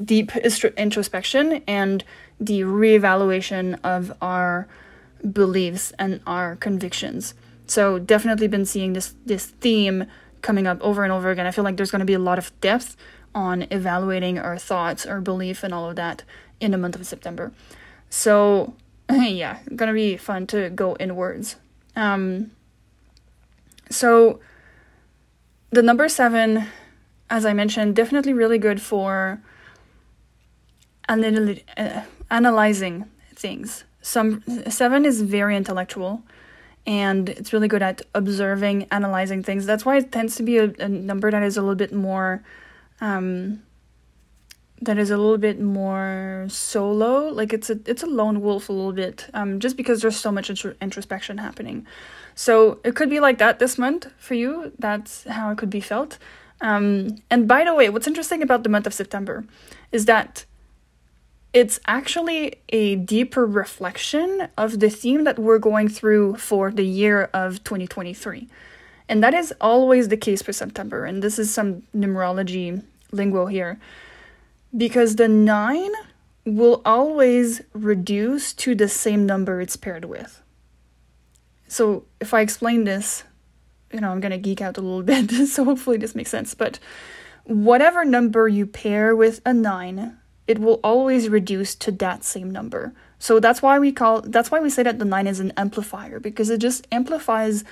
deep 0.03 0.35
introspection 0.35 1.63
and 1.67 2.03
the 2.39 2.61
reevaluation 2.61 3.79
of 3.83 4.15
our 4.21 4.67
beliefs 5.31 5.91
and 5.97 6.21
our 6.27 6.55
convictions. 6.57 7.33
So 7.65 7.97
definitely 7.97 8.47
been 8.47 8.65
seeing 8.65 8.93
this 8.93 9.15
this 9.25 9.47
theme 9.47 10.05
coming 10.41 10.67
up 10.67 10.79
over 10.81 11.03
and 11.03 11.11
over 11.11 11.31
again. 11.31 11.47
I 11.47 11.51
feel 11.51 11.63
like 11.63 11.75
there's 11.75 11.91
going 11.91 11.99
to 11.99 12.05
be 12.05 12.13
a 12.13 12.19
lot 12.19 12.37
of 12.37 12.51
depth 12.61 12.95
on 13.37 13.67
evaluating 13.69 14.39
our 14.39 14.57
thoughts, 14.57 15.05
our 15.05 15.21
belief 15.21 15.63
and 15.63 15.73
all 15.73 15.87
of 15.89 15.95
that 15.95 16.23
in 16.59 16.71
the 16.71 16.77
month 16.77 16.95
of 16.95 17.05
September. 17.05 17.51
So 18.09 18.73
yeah, 19.11 19.59
to 19.77 19.93
be 19.93 20.17
fun 20.17 20.47
to 20.47 20.69
go 20.71 20.95
inwards. 20.99 21.55
Um 21.95 22.51
so 23.89 24.39
the 25.69 25.83
number 25.83 26.09
seven, 26.09 26.67
as 27.29 27.45
I 27.45 27.53
mentioned, 27.53 27.95
definitely 27.95 28.33
really 28.33 28.57
good 28.57 28.81
for 28.81 29.39
anal- 31.09 31.55
uh, 31.77 32.01
analyzing 32.31 33.05
things. 33.35 33.83
Some 34.01 34.43
seven 34.69 35.05
is 35.05 35.21
very 35.21 35.55
intellectual, 35.55 36.23
and 36.85 37.29
it's 37.29 37.51
really 37.51 37.67
good 37.67 37.81
at 37.81 38.01
observing, 38.15 38.87
analyzing 38.91 39.43
things. 39.43 39.65
That's 39.65 39.85
why 39.85 39.97
it 39.97 40.11
tends 40.11 40.35
to 40.37 40.43
be 40.43 40.57
a, 40.57 40.73
a 40.79 40.87
number 40.87 41.29
that 41.29 41.43
is 41.43 41.57
a 41.57 41.61
little 41.61 41.75
bit 41.75 41.93
more, 41.93 42.41
um, 43.01 43.63
that 44.81 44.97
is 44.97 45.09
a 45.09 45.17
little 45.17 45.37
bit 45.37 45.59
more 45.59 46.45
solo. 46.49 47.29
Like 47.29 47.53
it's 47.53 47.69
a 47.69 47.79
it's 47.85 48.03
a 48.03 48.07
lone 48.07 48.41
wolf 48.41 48.69
a 48.69 48.73
little 48.73 48.93
bit, 48.93 49.29
um, 49.33 49.59
just 49.59 49.75
because 49.77 50.01
there's 50.01 50.17
so 50.17 50.31
much 50.31 50.49
intro- 50.49 50.75
introspection 50.81 51.37
happening. 51.39 51.85
So 52.35 52.79
it 52.83 52.95
could 52.95 53.09
be 53.09 53.19
like 53.19 53.39
that 53.39 53.59
this 53.59 53.77
month 53.77 54.07
for 54.17 54.35
you. 54.35 54.71
That's 54.77 55.23
how 55.23 55.49
it 55.51 55.57
could 55.57 55.71
be 55.71 55.81
felt. 55.81 56.19
Um, 56.61 57.21
and 57.29 57.47
by 57.47 57.63
the 57.63 57.73
way, 57.73 57.89
what's 57.89 58.07
interesting 58.07 58.41
about 58.41 58.63
the 58.63 58.69
month 58.69 58.87
of 58.87 58.93
September 58.93 59.45
is 59.91 60.05
that 60.05 60.45
it's 61.53 61.79
actually 61.87 62.55
a 62.69 62.95
deeper 62.95 63.45
reflection 63.45 64.49
of 64.57 64.79
the 64.79 64.89
theme 64.89 65.23
that 65.23 65.39
we're 65.39 65.59
going 65.59 65.87
through 65.87 66.35
for 66.35 66.71
the 66.71 66.85
year 66.85 67.29
of 67.33 67.63
2023. 67.63 68.47
And 69.09 69.23
that 69.23 69.33
is 69.33 69.53
always 69.61 70.09
the 70.09 70.17
case 70.17 70.41
for 70.41 70.53
September. 70.53 71.05
And 71.05 71.23
this 71.23 71.39
is 71.39 71.53
some 71.53 71.83
numerology 71.95 72.83
lingo 73.11 73.45
here. 73.45 73.79
Because 74.75 75.15
the 75.15 75.27
nine 75.27 75.91
will 76.45 76.81
always 76.85 77.61
reduce 77.73 78.53
to 78.53 78.75
the 78.75 78.87
same 78.87 79.25
number 79.25 79.61
it's 79.61 79.75
paired 79.75 80.05
with. 80.05 80.41
So 81.67 82.05
if 82.21 82.33
I 82.33 82.41
explain 82.41 82.85
this, 82.85 83.23
you 83.91 83.99
know, 83.99 84.11
I'm 84.11 84.19
gonna 84.19 84.37
geek 84.37 84.61
out 84.61 84.77
a 84.77 84.81
little 84.81 85.03
bit, 85.27 85.29
so 85.47 85.65
hopefully 85.65 85.97
this 85.97 86.15
makes 86.15 86.29
sense. 86.29 86.53
But 86.53 86.79
whatever 87.43 88.05
number 88.05 88.47
you 88.47 88.65
pair 88.65 89.15
with 89.15 89.41
a 89.45 89.53
nine, 89.53 90.17
it 90.47 90.59
will 90.59 90.79
always 90.83 91.29
reduce 91.29 91.75
to 91.75 91.91
that 91.91 92.23
same 92.23 92.51
number. 92.51 92.93
So 93.19 93.39
that's 93.39 93.61
why 93.61 93.79
we 93.79 93.91
call 93.91 94.21
that's 94.21 94.51
why 94.51 94.59
we 94.59 94.69
say 94.69 94.83
that 94.83 94.99
the 94.99 95.05
nine 95.05 95.27
is 95.27 95.39
an 95.39 95.51
amplifier, 95.57 96.19
because 96.19 96.49
it 96.49 96.59
just 96.59 96.87
amplifies 96.91 97.63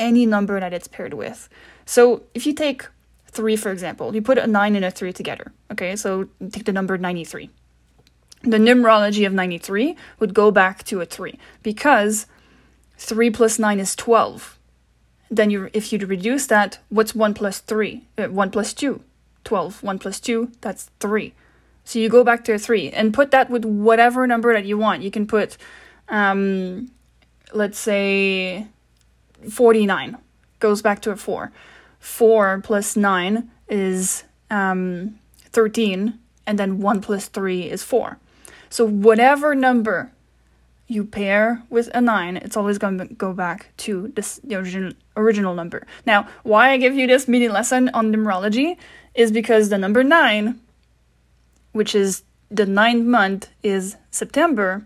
any 0.00 0.26
number 0.26 0.58
that 0.58 0.72
it's 0.72 0.88
paired 0.88 1.14
with. 1.14 1.48
So 1.84 2.24
if 2.34 2.46
you 2.46 2.52
take 2.52 2.86
three, 3.26 3.54
for 3.54 3.70
example, 3.70 4.12
you 4.14 4.22
put 4.22 4.38
a 4.38 4.46
nine 4.46 4.74
and 4.74 4.84
a 4.84 4.90
three 4.90 5.12
together. 5.12 5.52
Okay, 5.70 5.94
so 5.94 6.28
take 6.50 6.64
the 6.64 6.72
number 6.72 6.98
93. 6.98 7.50
The 8.42 8.56
numerology 8.56 9.26
of 9.26 9.32
93 9.32 9.94
would 10.18 10.34
go 10.34 10.50
back 10.50 10.82
to 10.84 11.00
a 11.00 11.06
three 11.06 11.38
because 11.62 12.26
3 13.00 13.30
plus 13.30 13.58
9 13.58 13.80
is 13.80 13.96
12. 13.96 14.58
Then 15.30 15.50
you, 15.50 15.70
if 15.72 15.92
you 15.92 15.98
reduce 15.98 16.46
that, 16.46 16.78
what's 16.90 17.14
1 17.14 17.34
plus 17.34 17.58
3? 17.58 18.02
Uh, 18.18 18.26
1 18.28 18.50
plus 18.50 18.74
2? 18.74 19.00
12. 19.44 19.82
1 19.82 19.98
plus 19.98 20.20
2, 20.20 20.52
that's 20.60 20.90
3. 21.00 21.32
So 21.84 21.98
you 21.98 22.08
go 22.08 22.22
back 22.22 22.44
to 22.44 22.52
a 22.52 22.58
3 22.58 22.90
and 22.90 23.14
put 23.14 23.30
that 23.30 23.48
with 23.48 23.64
whatever 23.64 24.26
number 24.26 24.52
that 24.52 24.66
you 24.66 24.76
want. 24.76 25.02
You 25.02 25.10
can 25.10 25.26
put, 25.26 25.56
um, 26.08 26.90
let's 27.52 27.78
say, 27.78 28.66
49 29.48 30.18
goes 30.58 30.82
back 30.82 31.00
to 31.02 31.10
a 31.10 31.16
4. 31.16 31.52
4 31.98 32.60
plus 32.62 32.96
9 32.96 33.50
is 33.68 34.24
um, 34.50 35.18
13, 35.52 36.18
and 36.46 36.58
then 36.58 36.78
1 36.78 37.00
plus 37.00 37.28
3 37.28 37.70
is 37.70 37.82
4. 37.82 38.18
So 38.68 38.86
whatever 38.86 39.54
number 39.54 40.12
you 40.86 41.04
pair 41.04 41.62
with 41.70 41.88
a 41.94 42.00
9, 42.00 42.36
it's 42.38 42.56
always 42.56 42.78
going 42.78 42.98
to 42.98 43.06
go 43.06 43.32
back 43.32 43.68
to 43.78 44.08
this, 44.16 44.40
the 44.42 44.56
original, 44.56 44.92
original 45.16 45.54
number. 45.54 45.86
Now, 46.04 46.26
why 46.42 46.70
I 46.70 46.78
give 46.78 46.94
you 46.94 47.06
this 47.06 47.28
mini 47.28 47.48
lesson 47.48 47.90
on 47.90 48.12
numerology 48.12 48.76
is 49.14 49.30
because 49.30 49.68
the 49.68 49.78
number 49.78 50.02
9, 50.02 50.58
which 51.72 51.94
is 51.94 52.22
the 52.50 52.66
ninth 52.66 53.06
month, 53.06 53.48
is 53.62 53.96
September. 54.10 54.84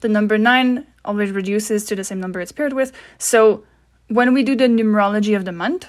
The 0.00 0.08
number 0.08 0.38
9 0.38 0.86
always 1.04 1.30
reduces 1.30 1.84
to 1.84 1.96
the 1.96 2.04
same 2.04 2.20
number 2.20 2.40
it's 2.40 2.52
paired 2.52 2.72
with. 2.72 2.92
So 3.18 3.64
when 4.08 4.34
we 4.34 4.42
do 4.42 4.56
the 4.56 4.68
numerology 4.68 5.36
of 5.36 5.44
the 5.44 5.52
month, 5.52 5.88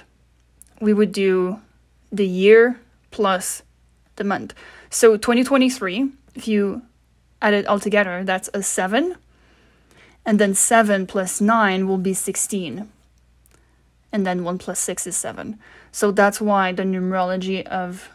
we 0.80 0.92
would 0.92 1.12
do 1.12 1.60
the 2.10 2.26
year 2.26 2.80
plus 3.10 3.62
the 4.16 4.24
month. 4.24 4.54
So 4.90 5.16
2023, 5.16 6.10
if 6.34 6.48
you 6.48 6.82
add 7.42 7.54
it 7.54 7.66
all 7.66 7.80
together, 7.80 8.24
that's 8.24 8.48
a 8.54 8.62
7. 8.62 9.16
And 10.26 10.38
then 10.38 10.54
7 10.54 11.06
plus 11.06 11.40
9 11.40 11.86
will 11.86 11.98
be 11.98 12.14
16. 12.14 12.88
And 14.12 14.26
then 14.26 14.44
1 14.44 14.58
plus 14.58 14.80
6 14.80 15.06
is 15.06 15.16
7. 15.16 15.58
So 15.92 16.10
that's 16.10 16.40
why 16.40 16.72
the 16.72 16.84
numerology 16.84 17.66
of 17.66 18.08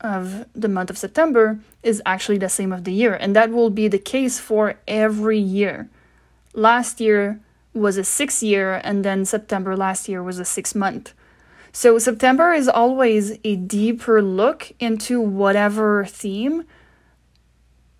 of 0.00 0.46
the 0.54 0.68
month 0.68 0.90
of 0.90 0.98
September 0.98 1.58
is 1.82 2.02
actually 2.04 2.38
the 2.38 2.48
same 2.48 2.72
of 2.72 2.84
the 2.84 2.92
year. 2.92 3.14
And 3.14 3.34
that 3.34 3.50
will 3.50 3.70
be 3.70 3.88
the 3.88 3.98
case 3.98 4.38
for 4.38 4.74
every 4.86 5.38
year. 5.38 5.88
Last 6.52 7.00
year 7.00 7.40
was 7.72 7.96
a 7.96 8.04
six 8.04 8.42
year, 8.42 8.80
and 8.84 9.04
then 9.04 9.24
September 9.24 9.76
last 9.76 10.08
year 10.08 10.22
was 10.22 10.38
a 10.38 10.44
six 10.44 10.74
month. 10.74 11.12
So 11.72 11.98
September 11.98 12.52
is 12.52 12.68
always 12.68 13.38
a 13.44 13.56
deeper 13.56 14.22
look 14.22 14.72
into 14.80 15.20
whatever 15.20 16.06
theme 16.06 16.64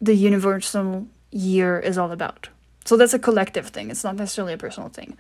the 0.01 0.15
universal 0.15 1.07
year 1.31 1.79
is 1.79 1.99
all 1.99 2.11
about. 2.11 2.49
So 2.87 2.97
that's 2.97 3.13
a 3.13 3.19
collective 3.19 3.69
thing. 3.69 3.91
It's 3.91 4.05
not 4.05 4.17
necessarily 4.17 4.55
a 4.55 4.59
personal 4.59 4.89
thing. 4.89 5.17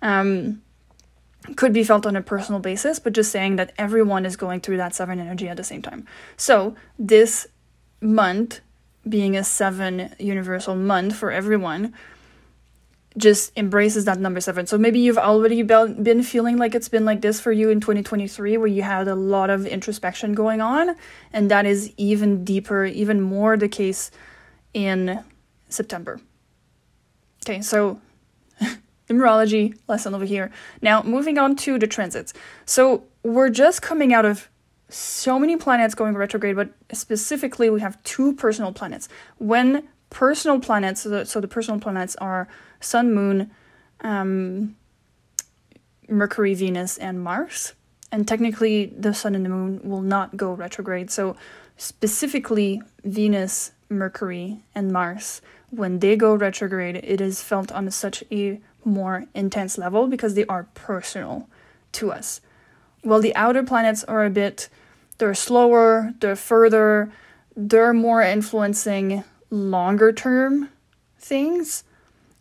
Um, 0.00 0.62
could 1.56 1.72
be 1.72 1.84
felt 1.84 2.06
on 2.06 2.16
a 2.16 2.22
personal 2.22 2.60
basis, 2.60 2.98
but 2.98 3.12
just 3.12 3.32
saying 3.32 3.56
that 3.56 3.72
everyone 3.78 4.26
is 4.26 4.36
going 4.36 4.60
through 4.60 4.76
that 4.76 4.94
seven 4.94 5.18
energy 5.18 5.48
at 5.48 5.56
the 5.56 5.64
same 5.64 5.82
time. 5.82 6.06
So 6.36 6.74
this 6.98 7.46
month 8.00 8.60
being 9.08 9.36
a 9.36 9.44
seven 9.44 10.14
universal 10.18 10.76
month 10.76 11.16
for 11.16 11.30
everyone 11.30 11.94
just 13.16 13.52
embraces 13.56 14.04
that 14.04 14.20
number 14.20 14.40
seven. 14.40 14.66
So 14.66 14.78
maybe 14.78 15.00
you've 15.00 15.18
already 15.18 15.62
been 15.62 16.22
feeling 16.22 16.58
like 16.58 16.74
it's 16.74 16.88
been 16.88 17.04
like 17.04 17.22
this 17.22 17.40
for 17.40 17.50
you 17.50 17.70
in 17.70 17.80
2023, 17.80 18.56
where 18.56 18.68
you 18.68 18.82
had 18.82 19.08
a 19.08 19.16
lot 19.16 19.50
of 19.50 19.66
introspection 19.66 20.32
going 20.32 20.60
on, 20.60 20.94
and 21.32 21.50
that 21.50 21.66
is 21.66 21.92
even 21.96 22.44
deeper, 22.44 22.84
even 22.84 23.20
more 23.20 23.56
the 23.56 23.68
case 23.68 24.10
in 24.74 25.24
September. 25.68 26.20
Okay, 27.44 27.62
so 27.62 28.00
numerology 29.10 29.76
lesson 29.88 30.14
over 30.14 30.24
here. 30.24 30.50
Now, 30.80 31.02
moving 31.02 31.38
on 31.38 31.56
to 31.56 31.78
the 31.78 31.86
transits. 31.86 32.32
So 32.64 33.04
we're 33.22 33.50
just 33.50 33.82
coming 33.82 34.14
out 34.14 34.24
of 34.24 34.48
so 34.88 35.38
many 35.38 35.56
planets 35.56 35.94
going 35.94 36.14
retrograde, 36.14 36.56
but 36.56 36.70
specifically, 36.92 37.70
we 37.70 37.80
have 37.80 38.02
two 38.02 38.34
personal 38.34 38.72
planets. 38.72 39.08
When 39.38 39.88
personal 40.10 40.60
planets, 40.60 41.02
so 41.02 41.08
the, 41.08 41.24
so 41.26 41.40
the 41.40 41.48
personal 41.48 41.80
planets 41.80 42.16
are 42.16 42.48
Sun, 42.80 43.14
Moon, 43.14 43.50
um, 44.00 44.76
Mercury, 46.08 46.54
Venus, 46.54 46.98
and 46.98 47.22
Mars. 47.22 47.74
And 48.12 48.26
technically, 48.26 48.86
the 48.86 49.14
Sun 49.14 49.36
and 49.36 49.44
the 49.44 49.48
Moon 49.48 49.80
will 49.84 50.02
not 50.02 50.36
go 50.36 50.52
retrograde. 50.52 51.10
So, 51.10 51.36
specifically, 51.76 52.82
Venus, 53.04 53.70
Mercury, 53.88 54.62
and 54.74 54.90
Mars, 54.92 55.40
when 55.70 56.00
they 56.00 56.16
go 56.16 56.34
retrograde, 56.34 56.96
it 56.96 57.20
is 57.20 57.42
felt 57.42 57.70
on 57.70 57.88
such 57.92 58.24
a 58.32 58.60
more 58.84 59.26
intense 59.34 59.78
level 59.78 60.06
because 60.06 60.34
they 60.34 60.46
are 60.46 60.68
personal 60.74 61.48
to 61.92 62.12
us. 62.12 62.40
While 63.02 63.20
the 63.20 63.34
outer 63.34 63.62
planets 63.62 64.04
are 64.04 64.24
a 64.24 64.30
bit, 64.30 64.68
they're 65.18 65.34
slower, 65.34 66.12
they're 66.20 66.36
further, 66.36 67.12
they're 67.56 67.92
more 67.92 68.22
influencing 68.22 69.24
longer 69.50 70.12
term 70.12 70.68
things 71.18 71.84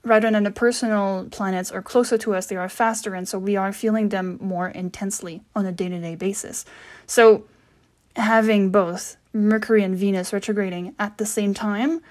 rather 0.04 0.32
than 0.32 0.44
the 0.44 0.52
personal 0.52 1.28
planets 1.30 1.72
are 1.72 1.82
closer 1.82 2.18
to 2.18 2.34
us, 2.34 2.48
they 2.48 2.56
are 2.56 2.70
faster, 2.70 3.14
and 3.14 3.28
so 3.28 3.38
we 3.38 3.56
are 3.56 3.74
feeling 3.74 4.10
them 4.10 4.38
more 4.42 4.70
intensely 4.70 5.42
on 5.56 5.66
a 5.66 5.72
day 5.72 5.90
to 5.90 6.00
day 6.00 6.16
basis. 6.16 6.66
So, 7.06 7.46
having 8.16 8.72
both 8.72 9.18
Mercury 9.34 9.84
and 9.84 9.96
Venus 9.96 10.34
retrograding 10.34 10.96
at 10.98 11.18
the 11.18 11.26
same 11.26 11.54
time 11.54 12.02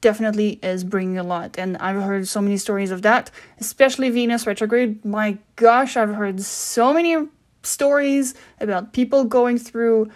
definitely 0.00 0.58
is 0.62 0.84
bringing 0.84 1.18
a 1.18 1.22
lot. 1.22 1.58
And 1.58 1.76
I've 1.78 2.02
heard 2.02 2.26
so 2.28 2.40
many 2.40 2.56
stories 2.56 2.90
of 2.90 3.02
that, 3.02 3.30
especially 3.58 4.10
Venus 4.10 4.46
retrograde. 4.46 5.04
My 5.04 5.38
gosh, 5.56 5.96
I've 5.96 6.14
heard 6.14 6.40
so 6.40 6.92
many 6.92 7.28
stories 7.62 8.34
about 8.60 8.92
people 8.92 9.24
going 9.24 9.58
through 9.58 10.10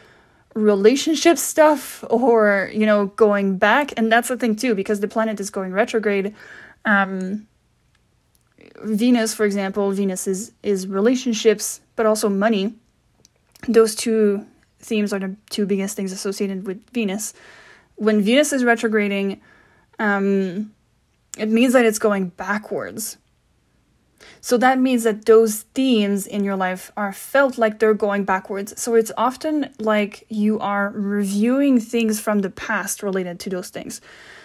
relationship 0.55 1.37
stuff 1.37 2.05
or, 2.09 2.71
you 2.73 2.87
know, 2.87 3.07
going 3.07 3.59
back. 3.59 3.93
And 3.97 4.11
that's 4.11 4.29
the 4.29 4.37
thing 4.37 4.57
too, 4.57 4.75
because 4.75 5.01
the 5.01 5.09
planet 5.09 5.41
is 5.41 5.51
going 5.51 5.73
retrograde. 5.73 6.35
Um, 6.85 7.47
Venus, 8.83 9.35
for 9.35 9.45
example, 9.45 9.91
Venus 9.91 10.27
is, 10.27 10.53
is 10.63 10.87
relationships, 10.87 11.81
but 11.97 12.07
also 12.07 12.29
money. 12.29 12.75
Those 13.69 13.95
two 13.95 14.47
themes 14.79 15.13
are 15.13 15.19
the 15.19 15.37
two 15.51 15.67
biggest 15.67 15.97
things 15.97 16.13
associated 16.13 16.67
with 16.67 16.89
Venus. 16.91 17.35
When 17.97 18.21
Venus 18.21 18.53
is 18.53 18.65
retrograding, 18.65 19.41
um, 19.99 20.75
it 21.39 21.49
means 21.49 21.73
that 21.73 21.85
it's 21.85 21.99
going 21.99 22.29
backwards. 22.29 23.19
So 24.41 24.57
that 24.59 24.79
means 24.79 25.05
that 25.05 25.27
those 25.27 25.63
themes 25.75 26.27
in 26.27 26.45
your 26.45 26.57
life 26.57 26.93
are 26.97 27.13
felt 27.13 27.59
like 27.59 27.79
they're 27.79 27.95
going 27.95 28.25
backwards. 28.25 28.81
So 28.81 28.95
it's 28.95 29.13
often 29.17 29.73
like 29.79 30.25
you 30.29 30.59
are 30.61 30.91
reviewing 30.95 31.81
things 31.81 32.21
from 32.21 32.41
the 32.41 32.51
past 32.51 33.03
related 33.03 33.41
to 33.41 33.51
those 33.51 33.71
things. 33.71 34.01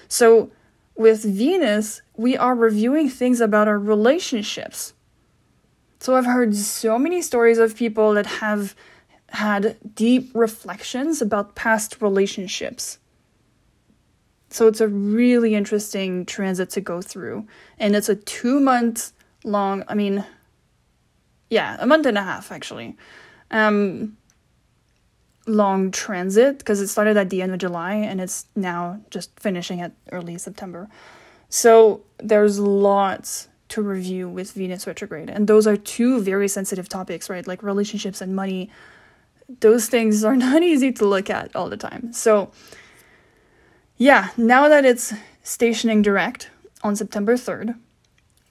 So 0.07 0.51
with 0.95 1.23
Venus, 1.23 2.01
we 2.17 2.35
are 2.37 2.55
reviewing 2.55 3.09
things 3.09 3.39
about 3.41 3.67
our 3.67 3.79
relationships. 3.79 4.93
So 5.99 6.15
I've 6.15 6.25
heard 6.25 6.55
so 6.55 6.97
many 6.97 7.21
stories 7.21 7.57
of 7.57 7.75
people 7.75 8.13
that 8.13 8.25
have 8.25 8.75
had 9.31 9.77
deep 9.95 10.31
reflections 10.33 11.21
about 11.21 11.55
past 11.55 12.01
relationships. 12.01 12.99
So 14.49 14.67
it's 14.67 14.81
a 14.81 14.87
really 14.87 15.55
interesting 15.55 16.25
transit 16.25 16.69
to 16.71 16.81
go 16.81 17.01
through. 17.01 17.45
And 17.77 17.95
it's 17.95 18.09
a 18.09 18.15
two 18.15 18.59
month 18.59 19.11
long, 19.43 19.83
I 19.87 19.95
mean, 19.95 20.25
yeah, 21.49 21.77
a 21.79 21.85
month 21.85 22.05
and 22.05 22.17
a 22.17 22.23
half 22.23 22.51
actually. 22.51 22.97
Um, 23.51 24.17
long 25.45 25.91
transit 25.91 26.59
because 26.59 26.79
it 26.79 26.87
started 26.87 27.17
at 27.17 27.29
the 27.29 27.41
end 27.41 27.51
of 27.51 27.57
July 27.57 27.93
and 27.95 28.21
it's 28.21 28.45
now 28.55 29.01
just 29.09 29.37
finishing 29.39 29.81
at 29.81 29.91
early 30.11 30.37
September. 30.37 30.89
So 31.49 32.01
there's 32.19 32.59
lots 32.59 33.47
to 33.69 33.81
review 33.81 34.27
with 34.29 34.51
Venus 34.51 34.87
retrograde. 34.87 35.29
And 35.29 35.47
those 35.47 35.67
are 35.67 35.77
two 35.77 36.21
very 36.21 36.47
sensitive 36.47 36.89
topics, 36.89 37.29
right? 37.29 37.45
Like 37.45 37.63
relationships 37.63 38.21
and 38.21 38.35
money. 38.35 38.69
Those 39.59 39.87
things 39.87 40.23
are 40.23 40.35
not 40.47 40.63
easy 40.63 40.91
to 40.93 41.05
look 41.05 41.29
at 41.29 41.55
all 41.55 41.69
the 41.69 41.77
time. 41.77 42.13
So 42.13 42.51
yeah, 43.99 44.29
now 44.37 44.69
that 44.69 44.85
it's 44.85 45.13
stationing 45.43 46.01
direct 46.01 46.49
on 46.83 46.95
September 46.95 47.35
3rd, 47.35 47.77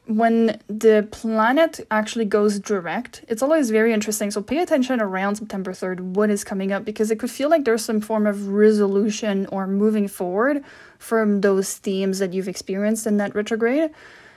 when 0.06 0.60
the 0.68 1.08
planet 1.10 1.80
actually 1.90 2.24
goes 2.24 2.58
direct, 2.58 3.24
it's 3.28 3.42
always 3.42 3.70
very 3.70 3.92
interesting. 3.92 4.30
So 4.30 4.42
pay 4.42 4.58
attention 4.58 5.00
around 5.00 5.36
September 5.36 5.72
3rd, 5.72 6.00
what 6.00 6.30
is 6.30 6.44
coming 6.44 6.70
up, 6.70 6.84
because 6.84 7.10
it 7.10 7.18
could 7.18 7.30
feel 7.30 7.48
like 7.48 7.64
there's 7.64 7.84
some 7.84 8.00
form 8.00 8.26
of 8.26 8.48
resolution 8.48 9.46
or 9.46 9.66
moving 9.66 10.06
forward 10.06 10.62
from 10.98 11.40
those 11.40 11.76
themes 11.76 12.18
that 12.20 12.32
you've 12.32 12.48
experienced 12.48 13.06
in 13.06 13.16
that 13.16 13.34
retrograde. 13.34 13.90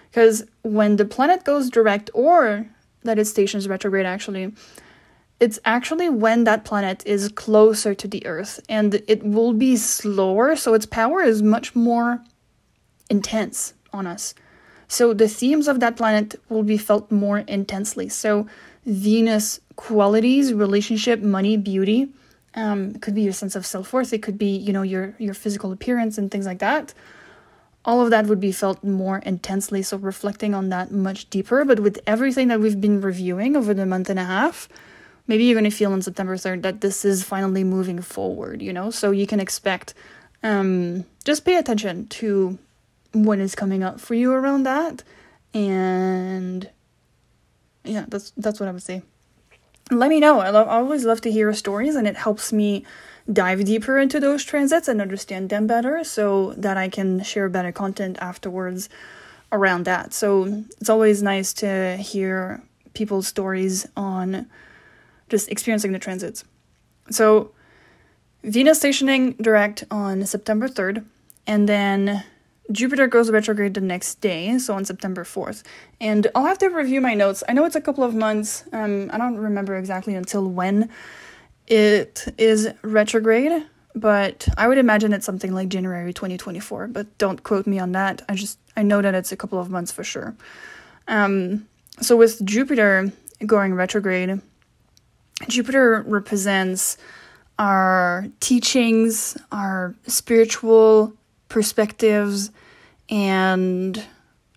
Because 0.10 0.46
when 0.64 0.96
the 0.96 1.06
planet 1.06 1.44
goes 1.44 1.70
direct, 1.70 2.10
or 2.14 2.68
that 3.04 3.20
it 3.20 3.26
stations 3.26 3.68
retrograde 3.68 4.06
actually, 4.06 4.54
it's 5.42 5.60
actually 5.66 6.08
when 6.08 6.44
that 6.44 6.64
planet 6.64 7.04
is 7.06 7.28
closer 7.30 7.96
to 7.96 8.08
the 8.08 8.26
Earth 8.28 8.60
and 8.70 9.02
it 9.08 9.24
will 9.24 9.54
be 9.54 9.76
slower, 9.76 10.56
so 10.56 10.76
its 10.76 10.86
power 10.86 11.22
is 11.22 11.42
much 11.42 11.76
more 11.76 12.24
intense 13.10 13.74
on 13.92 14.06
us. 14.06 14.36
So 14.88 15.14
the 15.14 15.28
themes 15.28 15.68
of 15.68 15.80
that 15.80 15.98
planet 15.98 16.40
will 16.48 16.62
be 16.64 16.78
felt 16.78 17.12
more 17.12 17.40
intensely. 17.40 18.08
So 18.08 18.46
Venus 18.86 19.60
qualities, 19.78 20.54
relationship, 20.54 21.22
money, 21.22 21.58
beauty, 21.58 22.10
um, 22.54 22.92
it 22.96 23.02
could 23.02 23.16
be 23.16 23.24
your 23.24 23.34
sense 23.34 23.56
of 23.56 23.66
self 23.66 23.94
worth. 23.94 24.14
It 24.14 24.22
could 24.22 24.38
be 24.38 24.58
you 24.58 24.74
know 24.74 24.84
your 24.84 25.16
your 25.18 25.34
physical 25.34 25.72
appearance 25.72 26.18
and 26.20 26.30
things 26.30 26.46
like 26.46 26.60
that. 26.60 26.94
All 27.84 28.02
of 28.02 28.12
that 28.12 28.28
would 28.28 28.40
be 28.40 28.52
felt 28.52 28.84
more 28.84 29.20
intensely. 29.20 29.82
So 29.82 29.98
reflecting 29.98 30.54
on 30.54 30.70
that 30.70 30.92
much 30.92 31.30
deeper. 31.32 31.66
But 31.66 31.80
with 31.80 32.00
everything 32.06 32.50
that 32.50 32.60
we've 32.60 32.80
been 32.80 33.02
reviewing 33.02 33.56
over 33.56 33.74
the 33.74 33.88
month 33.88 34.08
and 34.10 34.20
a 34.20 34.26
half, 34.26 34.70
maybe 35.32 35.46
you're 35.46 35.56
going 35.56 35.72
to 35.72 35.76
feel 35.76 35.94
on 35.94 36.02
September 36.02 36.36
3rd 36.36 36.62
that 36.64 36.82
this 36.82 37.06
is 37.06 37.24
finally 37.24 37.64
moving 37.64 38.02
forward, 38.02 38.62
you 38.62 38.74
know? 38.74 38.92
So 38.92 39.12
you 39.12 39.26
can 39.26 39.40
expect, 39.40 39.94
um, 40.44 41.06
just 41.24 41.46
pay 41.46 41.56
attention 41.56 42.08
to 42.20 42.60
what 43.14 43.40
is 43.40 43.56
coming 43.56 43.82
up 43.82 44.02
for 44.02 44.14
you 44.14 44.34
around 44.34 44.64
that. 44.64 45.04
And 45.54 46.70
yeah, 47.86 48.04
that's 48.10 48.34
that's 48.36 48.60
what 48.60 48.68
I 48.68 48.74
would 48.74 48.84
say. 48.84 49.04
Let 49.90 50.10
me 50.10 50.20
know. 50.20 50.42
I 50.42 50.50
love 50.50 50.68
I 50.68 50.76
always 50.76 51.06
love 51.06 51.22
to 51.22 51.32
hear 51.32 51.54
stories 51.54 51.96
and 51.96 52.08
it 52.08 52.18
helps 52.18 52.52
me 52.52 52.86
dive 53.32 53.64
deeper 53.64 53.98
into 53.98 54.20
those 54.20 54.44
transits 54.44 54.90
and 54.90 55.00
understand 55.00 55.50
them 55.50 55.66
better 55.66 56.04
so 56.04 56.54
that 56.58 56.76
I 56.76 56.90
can 56.90 57.24
share 57.24 57.48
better 57.48 57.72
content 57.72 58.18
afterwards 58.20 58.90
around 59.54 59.86
that. 59.86 60.14
So 60.14 60.66
it's 60.82 60.90
always 60.90 61.24
nice 61.24 61.54
to 61.64 61.96
hear 61.96 62.62
people's 62.94 63.28
stories 63.28 63.88
on 63.96 64.48
just 65.32 65.50
experiencing 65.50 65.94
the 65.94 66.00
transits. 66.00 66.44
So 67.10 67.52
Venus 68.44 68.78
stationing 68.78 69.34
direct 69.34 69.84
on 69.90 70.26
September 70.26 70.68
3rd, 70.68 71.06
and 71.48 71.68
then 71.68 72.24
Jupiter 72.72 73.08
goes 73.08 73.32
retrograde 73.32 73.74
the 73.74 73.82
next 73.82 74.16
day, 74.22 74.58
so 74.58 74.76
on 74.76 74.86
September 74.86 75.24
4th. 75.24 75.64
And 76.00 76.28
I'll 76.36 76.46
have 76.46 76.60
to 76.60 76.68
review 76.68 77.02
my 77.02 77.14
notes. 77.14 77.44
I 77.50 77.54
know 77.54 77.66
it's 77.66 77.76
a 77.76 77.82
couple 77.82 78.04
of 78.04 78.14
months. 78.14 78.64
Um, 78.72 79.10
I 79.12 79.18
don't 79.18 79.38
remember 79.38 79.76
exactly 79.78 80.16
until 80.16 80.48
when 80.48 80.90
it 81.68 82.34
is 82.38 82.70
retrograde, 82.82 83.66
but 83.96 84.48
I 84.58 84.68
would 84.68 84.78
imagine 84.78 85.14
it's 85.14 85.26
something 85.26 85.54
like 85.54 85.70
January 85.70 86.14
2024. 86.14 86.88
But 86.88 87.18
don't 87.18 87.44
quote 87.44 87.68
me 87.68 87.80
on 87.80 87.92
that. 87.94 88.22
I 88.30 88.36
just 88.36 88.60
I 88.76 88.84
know 88.84 89.02
that 89.02 89.16
it's 89.16 89.32
a 89.32 89.38
couple 89.38 89.60
of 89.60 89.70
months 89.70 89.92
for 89.92 90.04
sure. 90.04 90.36
Um, 91.08 91.68
so 92.00 92.16
with 92.16 92.44
Jupiter 92.46 93.12
going 93.46 93.74
retrograde, 93.74 94.42
Jupiter 95.48 96.04
represents 96.08 96.98
our 97.60 98.28
teachings, 98.40 99.38
our 99.52 99.96
spiritual 100.08 101.14
perspectives, 101.50 102.52
and 103.10 104.04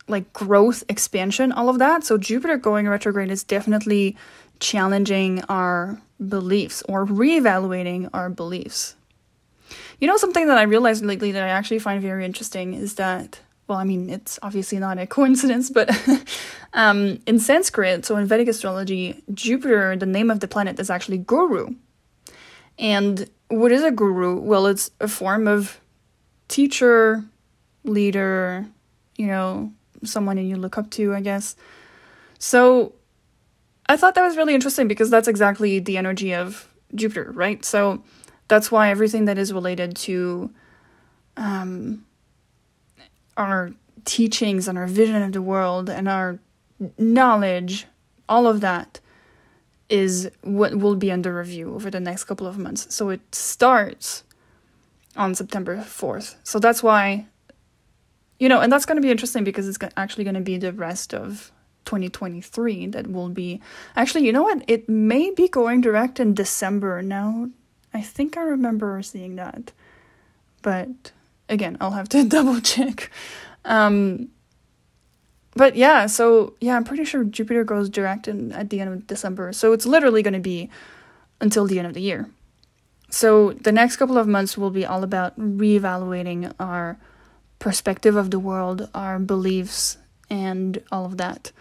like 0.06 0.32
growth, 0.32 0.84
expansion, 0.88 1.50
all 1.52 1.68
of 1.68 1.78
that. 1.78 2.04
So 2.04 2.18
Jupiter 2.18 2.56
going 2.56 2.88
retrograde 2.88 3.30
is 3.30 3.42
definitely 3.42 4.16
challenging 4.60 5.42
our 5.48 6.00
beliefs 6.28 6.82
or 6.88 7.06
reevaluating 7.06 8.08
our 8.12 8.30
beliefs. 8.30 8.96
You 10.00 10.08
know, 10.08 10.16
something 10.16 10.46
that 10.48 10.58
I 10.58 10.62
realized 10.62 11.04
lately 11.04 11.32
that 11.32 11.42
I 11.42 11.48
actually 11.48 11.78
find 11.78 12.00
very 12.02 12.24
interesting 12.24 12.74
is 12.74 12.94
that, 12.94 13.40
well, 13.66 13.78
I 13.78 13.85
mean, 13.85 14.11
it's 14.11 14.38
obviously 14.42 14.78
not 14.78 14.99
a 14.99 15.06
coincidence, 15.18 15.71
but 15.71 15.90
um, 16.73 17.21
in 17.26 17.38
Sanskrit, 17.38 18.04
so 18.04 18.16
in 18.16 18.26
Vedic 18.26 18.49
astrology, 18.49 19.23
Jupiter, 19.33 19.97
the 19.97 20.06
name 20.06 20.30
of 20.30 20.40
the 20.40 20.49
planet, 20.49 20.78
is 20.78 20.90
actually 20.90 21.18
Guru. 21.18 21.75
And 22.78 23.28
what 23.49 23.73
is 23.73 23.83
a 23.83 23.90
guru? 23.90 24.40
Well, 24.40 24.66
it's 24.66 24.90
a 25.00 25.09
form 25.09 25.47
of 25.47 25.80
teacher, 26.49 27.25
leader, 27.85 28.66
you 29.16 29.26
know, 29.26 29.73
someone 30.02 30.38
you 30.38 30.56
look 30.56 30.76
up 30.76 30.90
to, 30.90 31.14
I 31.14 31.21
guess. 31.21 31.56
So 32.38 32.94
I 33.88 33.97
thought 33.97 34.14
that 34.14 34.23
was 34.23 34.37
really 34.37 34.54
interesting 34.54 34.88
because 34.88 35.11
that's 35.11 35.28
exactly 35.28 35.78
the 35.78 35.97
energy 35.97 36.35
of 36.35 36.68
Jupiter, 36.94 37.30
right? 37.33 37.64
So 37.64 38.02
that's 38.49 38.71
why 38.71 38.90
everything 38.90 39.26
that 39.26 39.38
is 39.38 39.52
related 39.52 39.97
to 39.97 40.50
um, 41.37 42.04
our 43.36 43.72
teachings 44.04 44.68
and 44.68 44.78
our 44.78 44.86
vision 44.86 45.22
of 45.22 45.32
the 45.32 45.42
world 45.42 45.88
and 45.88 46.08
our 46.08 46.38
knowledge, 46.98 47.86
all 48.28 48.46
of 48.46 48.60
that 48.60 49.00
is 49.88 50.30
what 50.42 50.76
will 50.76 50.96
be 50.96 51.12
under 51.12 51.34
review 51.34 51.74
over 51.74 51.90
the 51.90 52.00
next 52.00 52.24
couple 52.24 52.46
of 52.46 52.58
months. 52.58 52.94
So 52.94 53.10
it 53.10 53.20
starts 53.34 54.24
on 55.16 55.34
September 55.34 55.76
4th. 55.76 56.36
So 56.42 56.58
that's 56.58 56.82
why, 56.82 57.26
you 58.38 58.48
know, 58.48 58.60
and 58.60 58.72
that's 58.72 58.86
going 58.86 58.96
to 58.96 59.02
be 59.02 59.10
interesting 59.10 59.44
because 59.44 59.68
it's 59.68 59.78
actually 59.96 60.24
going 60.24 60.34
to 60.34 60.40
be 60.40 60.58
the 60.58 60.72
rest 60.72 61.14
of 61.14 61.52
2023 61.84 62.86
that 62.88 63.06
will 63.10 63.28
be 63.28 63.60
actually 63.96 64.24
you 64.24 64.32
know 64.32 64.42
what 64.42 64.64
it 64.68 64.88
may 64.88 65.30
be 65.30 65.48
going 65.48 65.82
direct 65.82 66.18
in 66.18 66.32
december 66.32 67.02
now 67.02 67.48
i 67.92 68.00
think 68.00 68.36
i 68.36 68.40
remember 68.40 69.02
seeing 69.02 69.36
that 69.36 69.70
but 70.62 71.12
again 71.49 71.76
i'll 71.80 71.93
have 71.93 72.09
to 72.09 72.25
double 72.28 72.61
check. 72.61 73.11
Um 73.65 74.28
but 75.57 75.76
yeah 75.76 76.07
so 76.07 76.54
yeah 76.61 76.76
i'm 76.76 76.85
pretty 76.85 77.04
sure 77.04 77.25
jupiter 77.25 77.65
goes 77.65 77.89
direct 77.89 78.28
in 78.28 78.52
at 78.52 78.71
the 78.71 78.80
end 78.80 78.93
of 78.93 79.07
december. 79.07 79.52
So 79.52 79.73
it's 79.73 79.87
literally 79.87 80.23
going 80.23 80.35
to 80.35 80.41
be 80.41 80.71
until 81.41 81.67
the 81.67 81.78
end 81.78 81.87
of 81.87 81.95
the 81.95 82.02
year. 82.02 82.28
So 83.11 83.52
the 83.52 83.73
next 83.73 83.97
couple 83.97 84.19
of 84.19 84.26
months 84.26 84.59
will 84.59 84.71
be 84.71 84.85
all 84.85 85.04
about 85.04 85.39
reevaluating 85.39 86.52
our 86.59 86.99
perspective 87.59 88.17
of 88.17 88.30
the 88.30 88.39
world 88.39 88.89
our 88.95 89.19
beliefs 89.19 89.99
and 90.28 90.83
all 90.91 91.04
of 91.04 91.17
that. 91.19 91.52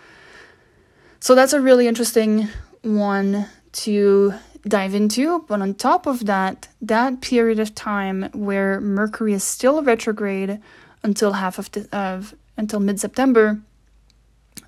So 1.20 1.36
that's 1.36 1.54
a 1.54 1.62
really 1.62 1.88
interesting 1.88 2.50
one 2.82 3.48
to 3.74 4.34
dive 4.68 4.96
into. 4.96 5.46
But 5.48 5.62
on 5.62 5.74
top 5.76 6.06
of 6.06 6.26
that, 6.26 6.68
that 6.82 7.22
period 7.22 7.60
of 7.60 7.76
time 7.76 8.30
where 8.34 8.80
Mercury 8.80 9.34
is 9.34 9.44
still 9.44 9.84
retrograde 9.84 10.60
until 11.04 11.34
half 11.34 11.60
of, 11.60 11.72
the, 11.72 11.88
of 11.96 12.34
until 12.58 12.80
mid 12.80 13.00
September, 13.00 13.60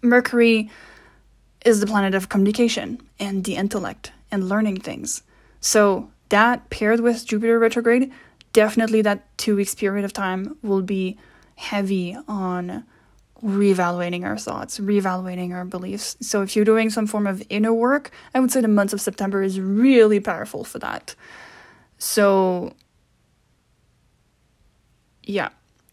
Mercury 0.02 0.70
is 1.66 1.80
the 1.80 1.88
planet 1.88 2.14
of 2.14 2.30
communication 2.30 3.02
and 3.20 3.44
the 3.44 3.56
intellect 3.56 4.12
and 4.32 4.50
learning 4.50 4.80
things. 4.80 5.24
So 5.60 6.10
that 6.30 6.70
paired 6.70 7.00
with 7.00 7.26
Jupiter 7.26 7.58
retrograde, 7.58 8.12
definitely 8.54 9.02
that 9.02 9.26
two 9.38 9.56
weeks 9.56 9.74
period 9.74 10.06
of 10.06 10.14
time 10.14 10.58
will 10.62 10.82
be 10.82 11.18
heavy 11.56 12.18
on 12.28 12.84
reevaluating 13.46 14.26
our 14.26 14.38
thoughts, 14.38 14.80
reevaluating 14.80 15.54
our 15.54 15.66
beliefs. 15.66 16.18
So 16.20 16.42
if 16.42 16.56
you're 16.56 16.66
doing 16.66 16.90
some 16.90 17.06
form 17.06 17.28
of 17.28 17.44
inner 17.50 17.74
work, 17.74 18.10
I 18.34 18.40
would 18.40 18.52
say 18.52 18.62
the 18.62 18.68
month 18.68 18.92
of 18.92 19.00
September 19.00 19.44
is 19.44 19.60
really 19.60 20.20
powerful 20.20 20.64
for 20.64 20.80
that. 20.80 21.16
So 22.00 22.74
yeah, 25.24 25.50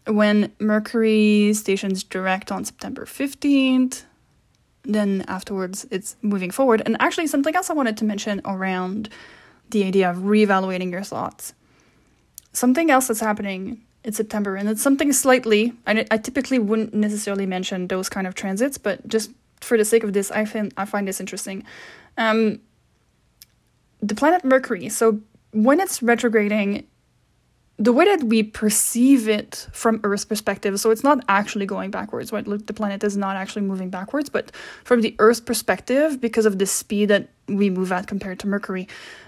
when 0.07 0.51
Mercury 0.59 1.53
stations 1.53 2.03
direct 2.03 2.51
on 2.51 2.65
September 2.65 3.05
15th, 3.05 4.03
then 4.83 5.23
afterwards 5.27 5.85
it's 5.91 6.15
moving 6.21 6.51
forward. 6.51 6.81
And 6.85 6.97
actually, 6.99 7.27
something 7.27 7.55
else 7.55 7.69
I 7.69 7.73
wanted 7.73 7.97
to 7.97 8.05
mention 8.05 8.41
around 8.45 9.09
the 9.69 9.85
idea 9.85 10.09
of 10.09 10.17
reevaluating 10.17 10.91
your 10.91 11.03
thoughts. 11.03 11.53
Something 12.51 12.91
else 12.91 13.07
that's 13.07 13.19
happening 13.19 13.81
in 14.03 14.13
September, 14.13 14.55
and 14.55 14.69
it's 14.69 14.81
something 14.81 15.13
slightly. 15.13 15.73
I, 15.87 16.05
I 16.11 16.17
typically 16.17 16.59
wouldn't 16.59 16.93
necessarily 16.93 17.45
mention 17.45 17.87
those 17.87 18.09
kind 18.09 18.27
of 18.27 18.35
transits, 18.35 18.77
but 18.77 19.07
just 19.07 19.31
for 19.61 19.77
the 19.77 19.85
sake 19.85 20.03
of 20.03 20.13
this, 20.13 20.29
I 20.31 20.45
find 20.45 20.73
I 20.77 20.85
find 20.85 21.07
this 21.07 21.19
interesting. 21.19 21.63
Um, 22.17 22.59
the 24.01 24.15
planet 24.15 24.43
Mercury. 24.43 24.89
So 24.89 25.21
when 25.51 25.79
it's 25.79 26.01
retrograding, 26.01 26.85
the 27.79 27.93
way 27.93 28.05
that 28.05 28.25
we 28.25 28.43
perceive 28.43 29.27
it 29.27 29.67
from 29.71 30.01
Earth's 30.03 30.25
perspective, 30.25 30.79
so 30.79 30.91
it's 30.91 31.03
not 31.03 31.23
actually 31.29 31.65
going 31.65 31.89
backwards. 31.89 32.31
Right? 32.31 32.45
the 32.45 32.73
planet 32.73 33.03
is 33.03 33.15
not 33.15 33.37
actually 33.37 33.63
moving 33.63 33.89
backwards, 33.89 34.29
but 34.29 34.51
from 34.83 35.01
the 35.01 35.15
Earth's 35.19 35.39
perspective, 35.39 36.19
because 36.19 36.45
of 36.45 36.59
the 36.59 36.65
speed 36.65 37.09
that 37.09 37.29
we 37.47 37.69
move 37.69 37.91
at 37.91 38.07
compared 38.07 38.39
to 38.39 38.47
Mercury, 38.47 38.87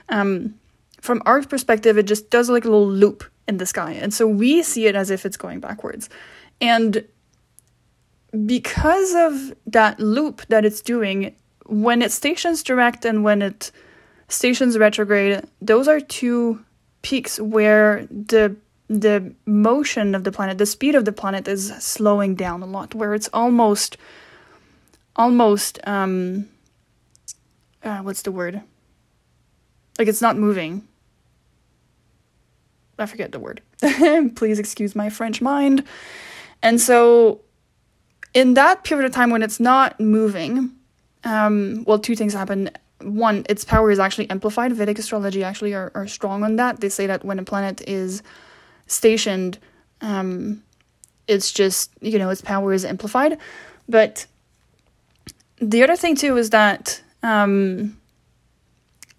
um, 0.09 0.55
from 1.01 1.21
our 1.25 1.41
perspective, 1.43 1.97
it 1.97 2.07
just 2.07 2.29
does 2.29 2.49
like 2.49 2.65
a 2.65 2.67
little 2.67 2.89
loop 2.89 3.23
in 3.47 3.57
the 3.57 3.65
sky. 3.65 3.93
And 3.93 4.13
so 4.13 4.27
we 4.27 4.63
see 4.63 4.87
it 4.87 4.95
as 4.95 5.09
if 5.09 5.25
it's 5.25 5.37
going 5.37 5.59
backwards. 5.59 6.09
And 6.61 7.05
because 8.45 9.13
of 9.15 9.55
that 9.67 9.99
loop 9.99 10.45
that 10.47 10.65
it's 10.65 10.81
doing, 10.81 11.35
when 11.65 12.01
it 12.01 12.11
stations 12.11 12.63
direct 12.63 13.05
and 13.05 13.23
when 13.23 13.41
it 13.41 13.71
stations 14.27 14.77
retrograde, 14.77 15.43
those 15.61 15.87
are 15.87 15.99
two 15.99 16.63
peaks 17.01 17.39
where 17.39 18.07
the 18.09 18.55
the 18.87 19.33
motion 19.47 20.13
of 20.13 20.23
the 20.23 20.31
planet, 20.31 20.59
the 20.59 20.65
speed 20.65 20.93
of 20.93 21.05
the 21.05 21.11
planet 21.11 21.47
is 21.47 21.73
slowing 21.79 22.35
down 22.35 22.61
a 22.61 22.67
lot, 22.67 22.93
where 22.93 23.15
it's 23.15 23.29
almost 23.33 23.97
almost 25.15 25.79
um 25.87 26.47
uh, 27.83 27.99
what's 27.99 28.23
the 28.23 28.31
word? 28.31 28.61
Like 29.97 30.07
it's 30.07 30.21
not 30.21 30.37
moving. 30.37 30.87
I 32.97 33.05
forget 33.05 33.31
the 33.31 33.39
word. 33.39 33.61
Please 34.35 34.59
excuse 34.59 34.95
my 34.95 35.09
French 35.09 35.41
mind. 35.41 35.83
And 36.61 36.79
so, 36.79 37.41
in 38.33 38.53
that 38.55 38.83
period 38.83 39.05
of 39.05 39.11
time 39.11 39.29
when 39.29 39.43
it's 39.43 39.59
not 39.59 39.99
moving, 39.99 40.71
um, 41.23 41.83
well, 41.85 41.99
two 41.99 42.15
things 42.15 42.33
happen. 42.33 42.69
One, 43.01 43.45
its 43.49 43.65
power 43.65 43.91
is 43.91 43.99
actually 43.99 44.29
amplified. 44.29 44.73
Vedic 44.73 44.99
astrology 44.99 45.43
actually 45.43 45.73
are, 45.73 45.91
are 45.95 46.07
strong 46.07 46.43
on 46.43 46.55
that. 46.55 46.79
They 46.79 46.89
say 46.89 47.07
that 47.07 47.25
when 47.25 47.39
a 47.39 47.43
planet 47.43 47.81
is 47.87 48.23
stationed, 48.87 49.59
um, 50.01 50.63
it's 51.27 51.51
just, 51.51 51.91
you 52.01 52.17
know, 52.19 52.29
its 52.29 52.41
power 52.41 52.73
is 52.73 52.85
amplified. 52.85 53.37
But 53.89 54.25
the 55.57 55.83
other 55.83 55.95
thing, 55.95 56.15
too, 56.15 56.37
is 56.37 56.51
that 56.51 57.01
um, 57.23 57.97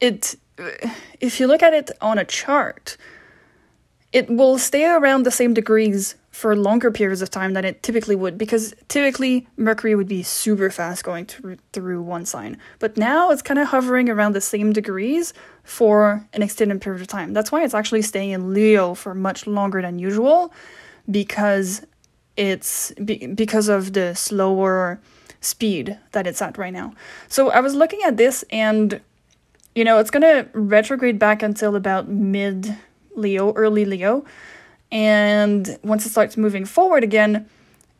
it, 0.01 0.37
if 1.21 1.41
you 1.41 1.47
look 1.47 1.63
at 1.63 1.75
it 1.75 1.91
on 2.01 2.19
a 2.19 2.25
chart, 2.25 2.97
it 4.17 4.31
will 4.31 4.57
stay 4.57 4.87
around 4.87 5.25
the 5.25 5.31
same 5.31 5.53
degrees 5.53 6.15
for 6.31 6.57
longer 6.57 6.91
periods 6.91 7.21
of 7.21 7.29
time 7.29 7.53
than 7.53 7.67
it 7.67 7.83
typically 7.83 8.17
would 8.17 8.39
because 8.39 8.75
typically 8.89 9.47
Mercury 9.59 9.95
would 9.95 10.09
be 10.09 10.23
super 10.23 10.71
fast 10.71 11.05
going 11.05 11.27
through, 11.27 11.59
through 11.75 12.01
one 12.01 12.25
sign. 12.25 12.57
But 12.79 12.97
now 12.97 13.31
it's 13.31 13.43
kind 13.43 13.61
of 13.61 13.69
hovering 13.69 14.09
around 14.09 14.33
the 14.33 14.41
same 14.41 14.73
degrees 14.73 15.35
for 15.65 16.27
an 16.33 16.43
extended 16.43 16.81
period 16.81 17.03
of 17.03 17.09
time. 17.09 17.35
That's 17.35 17.53
why 17.53 17.63
it's 17.63 17.75
actually 17.75 18.01
staying 18.01 18.31
in 18.31 18.55
Leo 18.55 18.95
for 18.95 19.15
much 19.15 19.47
longer 19.47 19.83
than 19.83 19.99
usual 19.99 20.51
because 21.11 21.85
it's 22.39 22.93
be- 22.93 23.27
because 23.27 23.69
of 23.69 23.93
the 23.93 24.15
slower 24.15 24.99
speed 25.43 25.99
that 26.13 26.27
it's 26.27 26.41
at 26.41 26.57
right 26.57 26.73
now. 26.73 26.95
So 27.29 27.51
I 27.51 27.61
was 27.61 27.75
looking 27.75 28.01
at 28.03 28.17
this 28.17 28.47
and 28.51 29.03
you 29.75 29.85
know, 29.85 29.99
it's 29.99 30.11
going 30.11 30.23
to 30.23 30.49
retrograde 30.55 31.19
back 31.19 31.43
until 31.43 31.77
about 31.77 32.09
mid 32.09 32.79
Leo, 33.17 33.53
early 33.55 33.85
Leo. 33.85 34.25
And 34.93 35.79
once 35.83 36.07
it 36.07 36.11
starts 36.11 36.37
moving 36.37 36.65
forward 36.65 37.03
again, 37.03 37.49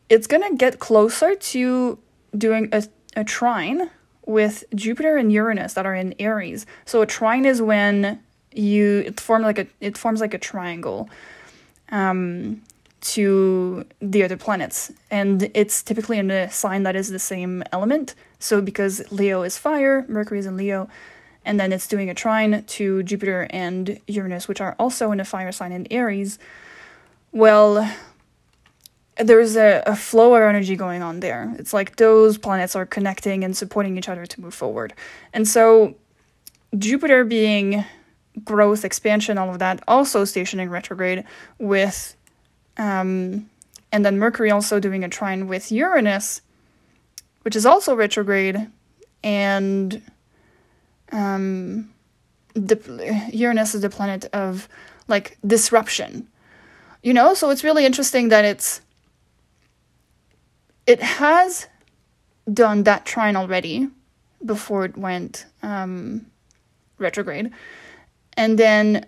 it's 0.09 0.27
going 0.27 0.43
to 0.49 0.55
get 0.55 0.79
closer 0.79 1.35
to 1.35 1.99
doing 2.37 2.69
a, 2.71 2.83
a 3.15 3.23
trine 3.23 3.89
with 4.25 4.63
Jupiter 4.75 5.17
and 5.17 5.31
Uranus 5.31 5.73
that 5.73 5.85
are 5.85 5.95
in 5.95 6.13
Aries. 6.19 6.65
So 6.85 7.01
a 7.01 7.05
trine 7.05 7.45
is 7.45 7.61
when 7.61 8.21
you 8.53 9.03
it 9.05 9.19
forms 9.19 9.43
like 9.43 9.59
a 9.59 9.67
it 9.79 9.97
forms 9.97 10.19
like 10.19 10.33
a 10.33 10.37
triangle 10.37 11.09
um, 11.89 12.61
to 13.01 13.85
the 14.01 14.23
other 14.23 14.37
planets, 14.37 14.91
and 15.11 15.49
it's 15.53 15.83
typically 15.83 16.17
in 16.17 16.31
a 16.31 16.49
sign 16.51 16.83
that 16.83 16.95
is 16.95 17.09
the 17.09 17.19
same 17.19 17.63
element. 17.71 18.15
So 18.39 18.61
because 18.61 19.09
Leo 19.11 19.43
is 19.43 19.57
fire, 19.57 20.05
Mercury 20.07 20.39
is 20.39 20.45
in 20.45 20.57
Leo, 20.57 20.89
and 21.47 21.57
then 21.57 21.71
it's 21.71 21.87
doing 21.87 22.09
a 22.09 22.13
trine 22.13 22.65
to 22.65 23.01
Jupiter 23.03 23.47
and 23.51 24.01
Uranus, 24.05 24.49
which 24.49 24.59
are 24.59 24.75
also 24.77 25.11
in 25.13 25.21
a 25.21 25.25
fire 25.25 25.53
sign 25.53 25.71
in 25.71 25.87
Aries. 25.89 26.37
Well, 27.31 27.89
there's 29.17 29.55
a, 29.55 29.81
a 29.85 29.95
flow 29.95 30.35
of 30.35 30.41
energy 30.41 30.75
going 30.75 31.01
on 31.01 31.21
there. 31.21 31.55
It's 31.57 31.73
like 31.73 31.95
those 31.95 32.37
planets 32.37 32.75
are 32.75 32.85
connecting 32.85 33.45
and 33.45 33.55
supporting 33.55 33.97
each 33.97 34.09
other 34.09 34.25
to 34.25 34.41
move 34.41 34.53
forward. 34.53 34.93
And 35.31 35.47
so, 35.47 35.95
Jupiter 36.77 37.23
being 37.23 37.85
growth, 38.43 38.83
expansion, 38.83 39.37
all 39.37 39.49
of 39.49 39.59
that, 39.59 39.81
also 39.87 40.25
stationing 40.25 40.69
retrograde 40.69 41.23
with, 41.59 42.17
um, 42.75 43.49
and 43.93 44.05
then 44.05 44.19
Mercury 44.19 44.51
also 44.51 44.81
doing 44.81 45.05
a 45.05 45.09
trine 45.09 45.47
with 45.47 45.71
Uranus, 45.71 46.41
which 47.43 47.55
is 47.55 47.65
also 47.65 47.95
retrograde, 47.95 48.67
and 49.23 50.01
um, 51.11 51.93
the 52.53 53.29
Uranus 53.33 53.75
is 53.75 53.81
the 53.81 53.89
planet 53.89 54.25
of 54.33 54.67
like 55.07 55.37
disruption. 55.45 56.27
You 57.03 57.13
know, 57.13 57.33
so 57.33 57.49
it's 57.49 57.63
really 57.63 57.85
interesting 57.85 58.29
that 58.29 58.43
it's 58.43 58.81
it 60.85 61.01
has 61.01 61.67
done 62.51 62.83
that 62.83 63.05
trine 63.05 63.35
already 63.35 63.89
before 64.45 64.85
it 64.85 64.97
went 64.97 65.45
um, 65.61 66.25
retrograde, 66.97 67.51
and 68.35 68.57
then 68.57 69.05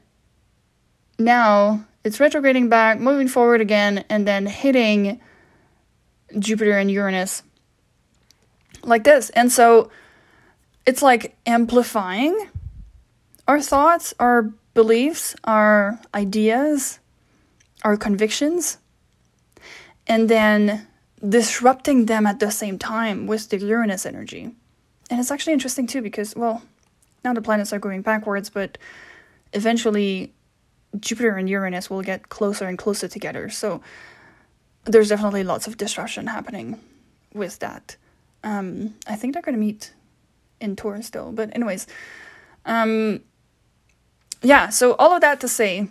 now 1.18 1.86
it's 2.04 2.20
retrograding 2.20 2.70
back, 2.70 3.00
moving 3.00 3.28
forward 3.28 3.62
again, 3.62 4.06
and 4.10 4.28
then 4.28 4.46
hitting 4.46 5.20
Jupiter 6.38 6.78
and 6.78 6.92
Uranus 6.92 7.44
like 8.84 9.04
this, 9.04 9.30
and 9.32 9.52
so 9.52 9.90
it's 10.86 11.02
like 11.02 11.36
amplifying 11.46 12.50
our 13.48 13.62
thoughts, 13.62 14.13
our 14.20 14.52
beliefs, 14.74 15.36
our 15.44 16.00
ideas, 16.13 17.00
our 17.84 17.98
convictions, 17.98 18.78
and 20.08 20.30
then 20.30 20.88
disrupting 21.28 22.06
them 22.06 22.26
at 22.26 22.39
the 22.39 22.52
same 22.52 22.78
time 22.80 23.28
with 23.28 23.50
the 23.50 23.58
Uranus 23.58 24.06
energy. 24.06 24.56
And 25.10 25.20
it's 25.20 25.32
actually 25.32 25.54
interesting 25.54 25.88
too 25.88 26.02
because, 26.02 26.36
well, 26.36 26.62
now 27.24 27.34
the 27.34 27.42
planets 27.42 27.74
are 27.74 27.80
going 27.80 28.02
backwards, 28.02 28.50
but 28.50 28.78
eventually 29.54 30.34
Jupiter 31.00 31.36
and 31.36 31.50
Uranus 31.50 31.89
will 31.89 32.02
get 32.02 32.30
closer 32.30 32.65
and 32.65 32.78
closer 32.78 33.08
together. 33.08 33.50
So 33.50 33.82
there's 34.86 35.10
definitely 35.10 35.44
lots 35.44 35.68
of 35.68 35.78
disruption 35.78 36.28
happening 36.28 36.80
with 37.34 37.60
that. 37.60 37.96
Um, 38.44 38.96
I 39.08 39.15
think 39.15 39.34
they're 39.34 39.42
going 39.42 39.56
to 39.56 39.60
meet 39.60 39.94
in 40.60 40.76
Taurus 40.76 41.08
still. 41.08 41.32
But 41.32 41.56
anyways, 41.56 41.88
um, 42.65 43.22
yeah. 44.41 44.69
So 44.69 44.93
all 44.95 45.13
of 45.13 45.22
that 45.22 45.39
to 45.41 45.48
say, 45.48 45.88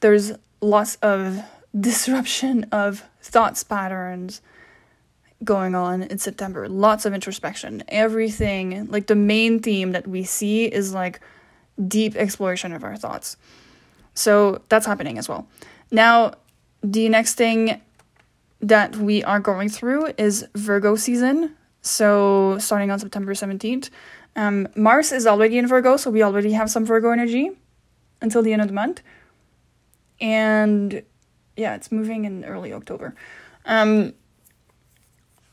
there's 0.00 0.32
lots 0.60 0.96
of 0.96 1.40
disruption 1.78 2.64
of 2.72 3.04
thoughts 3.20 3.62
patterns 3.62 4.40
going 5.44 5.74
on 5.74 6.02
in 6.02 6.18
September. 6.18 6.68
Lots 6.68 7.04
of 7.04 7.12
introspection. 7.12 7.82
Everything 7.88 8.86
like 8.86 9.06
the 9.06 9.14
main 9.14 9.60
theme 9.60 9.92
that 9.92 10.06
we 10.06 10.24
see 10.24 10.64
is 10.64 10.94
like 10.94 11.20
deep 11.86 12.16
exploration 12.16 12.72
of 12.72 12.84
our 12.84 12.96
thoughts. 12.96 13.36
So 14.14 14.62
that's 14.68 14.86
happening 14.86 15.18
as 15.18 15.28
well. 15.28 15.46
Now, 15.90 16.32
the 16.82 17.08
next 17.08 17.34
thing 17.34 17.80
that 18.60 18.96
we 18.96 19.22
are 19.24 19.40
going 19.40 19.68
through 19.68 20.12
is 20.16 20.46
Virgo 20.54 20.96
season. 20.96 21.54
So 21.86 22.58
starting 22.58 22.90
on 22.90 22.98
September 22.98 23.32
17th, 23.32 23.90
um, 24.34 24.68
Mars 24.76 25.12
is 25.12 25.26
already 25.26 25.56
in 25.58 25.66
Virgo, 25.66 25.96
so 25.96 26.10
we 26.10 26.22
already 26.22 26.52
have 26.52 26.70
some 26.70 26.84
Virgo 26.84 27.10
energy 27.10 27.50
until 28.20 28.42
the 28.42 28.52
end 28.52 28.62
of 28.62 28.68
the 28.68 28.74
month. 28.74 29.02
And 30.20 31.02
yeah, 31.56 31.74
it's 31.74 31.90
moving 31.90 32.24
in 32.24 32.44
early 32.44 32.72
October. 32.72 33.14
Um, 33.64 34.14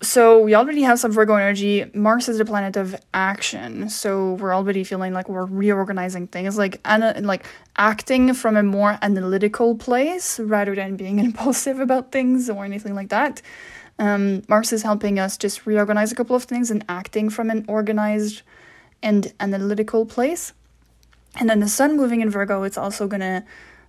so 0.02 0.42
we 0.42 0.54
already 0.54 0.82
have 0.82 1.00
some 1.00 1.14
Virgo 1.14 1.36
energy. 1.36 1.90
Mars 1.94 2.28
is 2.28 2.38
the 2.38 2.46
planet 2.46 2.76
of 2.76 2.94
action, 3.14 3.90
so 3.90 4.34
we're 4.34 4.54
already 4.54 4.84
feeling 4.84 5.14
like 5.14 5.30
we're 5.30 5.46
reorganizing 5.46 6.28
things, 6.28 6.58
like 6.58 6.82
ana- 6.84 7.16
like 7.22 7.46
acting 7.78 8.34
from 8.34 8.58
a 8.58 8.64
more 8.64 9.00
analytical 9.02 9.76
place 9.76 10.42
rather 10.42 10.76
than 10.76 10.98
being 10.98 11.20
impulsive 11.28 11.80
about 11.80 12.12
things 12.12 12.50
or 12.50 12.66
anything 12.66 12.96
like 12.96 13.10
that. 13.10 13.42
Um, 14.00 14.44
Mars 14.48 14.74
is 14.74 14.84
helping 14.84 15.20
us 15.20 15.38
just 15.38 15.66
reorganize 15.66 16.12
a 16.12 16.16
couple 16.16 16.36
of 16.36 16.44
things 16.44 16.72
and 16.72 16.84
acting 16.90 17.30
from 17.30 17.50
an 17.50 17.66
organized 17.68 18.42
and 19.02 19.34
analytical 19.40 20.06
place. 20.06 20.54
And 21.36 21.50
then 21.50 21.60
the 21.60 21.68
sun 21.68 21.98
moving 21.98 22.22
in 22.22 22.30
Virgo, 22.30 22.64
it's 22.64 22.78
also 22.78 23.08
gonna 23.08 23.46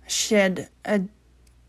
shed 0.07 0.69
a 0.83 1.01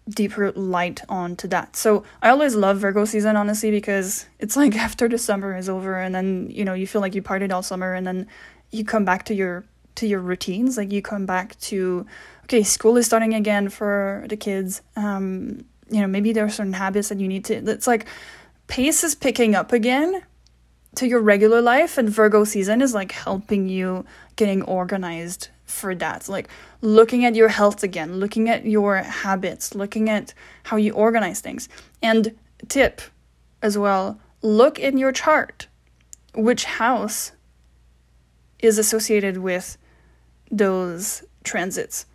deeper 0.08 0.52
light 0.52 1.02
onto 1.08 1.48
that. 1.48 1.76
So 1.76 2.04
I 2.22 2.30
always 2.30 2.54
love 2.54 2.78
Virgo 2.78 3.04
season, 3.04 3.36
honestly, 3.36 3.70
because 3.70 4.26
it's 4.38 4.56
like 4.56 4.76
after 4.86 5.08
the 5.08 5.18
summer 5.18 5.56
is 5.56 5.68
over 5.68 5.98
and 5.98 6.14
then, 6.14 6.48
you 6.50 6.64
know, 6.64 6.74
you 6.74 6.86
feel 6.86 7.00
like 7.00 7.14
you 7.14 7.22
partied 7.22 7.52
all 7.52 7.62
summer 7.62 7.94
and 7.94 8.06
then 8.06 8.26
you 8.70 8.84
come 8.84 9.04
back 9.04 9.24
to 9.26 9.34
your 9.34 9.64
to 9.96 10.06
your 10.06 10.20
routines. 10.20 10.76
Like 10.76 10.92
you 10.92 11.02
come 11.02 11.26
back 11.26 11.58
to 11.60 12.06
okay, 12.44 12.62
school 12.62 12.96
is 12.96 13.06
starting 13.06 13.34
again 13.34 13.68
for 13.68 14.24
the 14.28 14.36
kids. 14.36 14.82
Um, 14.94 15.64
you 15.90 16.00
know, 16.00 16.06
maybe 16.06 16.32
there 16.32 16.44
are 16.44 16.50
certain 16.50 16.72
habits 16.72 17.08
that 17.08 17.20
you 17.20 17.28
need 17.28 17.44
to, 17.46 17.54
it's 17.54 17.86
like 17.86 18.06
pace 18.66 19.04
is 19.04 19.14
picking 19.14 19.54
up 19.54 19.72
again 19.72 20.22
to 20.96 21.06
your 21.06 21.20
regular 21.20 21.60
life, 21.60 21.98
and 21.98 22.08
Virgo 22.08 22.44
season 22.44 22.80
is 22.80 22.94
like 22.94 23.12
helping 23.12 23.68
you 23.68 24.04
getting 24.36 24.62
organized 24.62 25.48
for 25.66 25.94
that. 25.94 26.28
Like 26.28 26.48
looking 26.80 27.24
at 27.24 27.34
your 27.34 27.48
health 27.48 27.82
again, 27.82 28.18
looking 28.18 28.48
at 28.48 28.64
your 28.64 28.96
habits, 28.96 29.74
looking 29.74 30.08
at 30.08 30.32
how 30.64 30.76
you 30.76 30.92
organize 30.92 31.40
things. 31.40 31.68
And 32.02 32.34
tip 32.68 33.00
as 33.62 33.76
well 33.76 34.18
look 34.42 34.78
in 34.78 34.96
your 34.98 35.12
chart 35.12 35.66
which 36.34 36.64
house 36.64 37.32
is 38.58 38.78
associated 38.78 39.38
with 39.38 39.78
those 40.50 41.24
transits. 41.44 42.06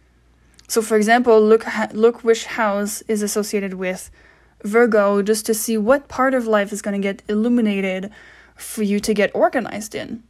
So, 0.72 0.82
for 0.82 0.96
example, 0.96 1.42
look 1.42 1.66
look 1.92 2.24
which 2.24 2.46
house 2.46 3.02
is 3.10 3.22
associated 3.22 3.74
with 3.74 4.10
Virgo, 4.64 5.22
just 5.22 5.46
to 5.48 5.54
see 5.54 5.78
what 5.78 6.08
part 6.08 6.34
of 6.34 6.48
life 6.48 6.72
is 6.72 6.82
going 6.82 6.94
to 6.94 7.06
get 7.06 7.22
illuminated 7.28 8.10
for 8.56 8.82
you 8.82 9.02
to 9.02 9.14
get 9.14 9.32
organized 9.34 9.96
in. 9.96 10.24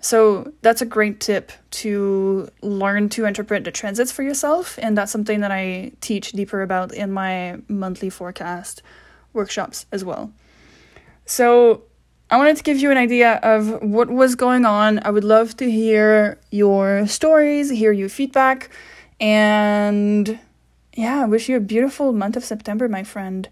So 0.00 0.52
that's 0.62 0.82
a 0.82 0.84
great 0.84 1.20
tip 1.20 1.52
to 1.82 2.48
learn 2.60 3.08
to 3.10 3.24
interpret 3.24 3.62
the 3.62 3.70
transits 3.70 4.10
for 4.10 4.24
yourself, 4.24 4.76
and 4.82 4.98
that's 4.98 5.12
something 5.12 5.38
that 5.42 5.52
I 5.52 5.92
teach 6.00 6.32
deeper 6.32 6.62
about 6.62 6.92
in 6.92 7.12
my 7.12 7.60
monthly 7.68 8.10
forecast 8.10 8.82
workshops 9.32 9.86
as 9.92 10.04
well. 10.04 10.32
So 11.24 11.84
I 12.30 12.36
wanted 12.36 12.56
to 12.56 12.64
give 12.64 12.78
you 12.78 12.90
an 12.90 12.98
idea 12.98 13.34
of 13.44 13.80
what 13.80 14.10
was 14.10 14.34
going 14.34 14.64
on. 14.64 14.98
I 15.04 15.10
would 15.10 15.22
love 15.22 15.56
to 15.58 15.70
hear 15.70 16.40
your 16.50 17.06
stories, 17.06 17.70
hear 17.70 17.92
your 17.92 18.08
feedback. 18.08 18.70
And 19.20 20.38
yeah, 20.94 21.22
I 21.22 21.26
wish 21.26 21.48
you 21.48 21.56
a 21.56 21.60
beautiful 21.60 22.12
month 22.12 22.36
of 22.36 22.44
September, 22.44 22.88
my 22.88 23.04
friend. 23.04 23.48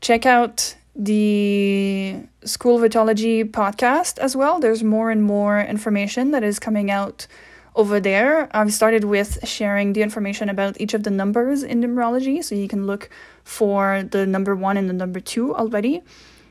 Check 0.00 0.26
out 0.26 0.76
the 0.94 2.16
School 2.44 2.82
of 2.82 2.90
Autology 2.90 3.48
podcast 3.48 4.18
as 4.18 4.36
well. 4.36 4.60
There's 4.60 4.82
more 4.82 5.10
and 5.10 5.22
more 5.22 5.60
information 5.60 6.32
that 6.32 6.42
is 6.42 6.58
coming 6.58 6.90
out 6.90 7.26
over 7.74 8.00
there. 8.00 8.48
I've 8.54 8.72
started 8.72 9.04
with 9.04 9.46
sharing 9.48 9.94
the 9.94 10.02
information 10.02 10.48
about 10.48 10.78
each 10.80 10.92
of 10.92 11.04
the 11.04 11.10
numbers 11.10 11.62
in 11.62 11.80
numerology, 11.80 12.44
so 12.44 12.54
you 12.54 12.68
can 12.68 12.86
look 12.86 13.08
for 13.44 14.02
the 14.10 14.26
number 14.26 14.54
one 14.54 14.76
and 14.76 14.88
the 14.88 14.92
number 14.92 15.20
two 15.20 15.54
already. 15.54 16.02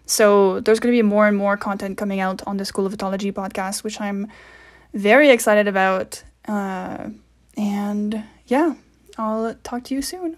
So 0.05 0.59
there's 0.61 0.79
going 0.79 0.93
to 0.93 0.97
be 0.97 1.03
more 1.03 1.27
and 1.27 1.37
more 1.37 1.57
content 1.57 1.97
coming 1.97 2.19
out 2.19 2.41
on 2.47 2.57
the 2.57 2.65
School 2.65 2.85
of 2.85 2.93
Autology 2.93 3.31
podcast, 3.31 3.83
which 3.83 4.01
I'm 4.01 4.27
very 4.93 5.29
excited 5.29 5.67
about. 5.67 6.23
Uh, 6.47 7.09
and 7.55 8.23
yeah, 8.51 8.73
I'll 9.17 9.55
talk 9.63 9.85
to 9.85 9.95
you 9.95 10.01
soon. 10.01 10.35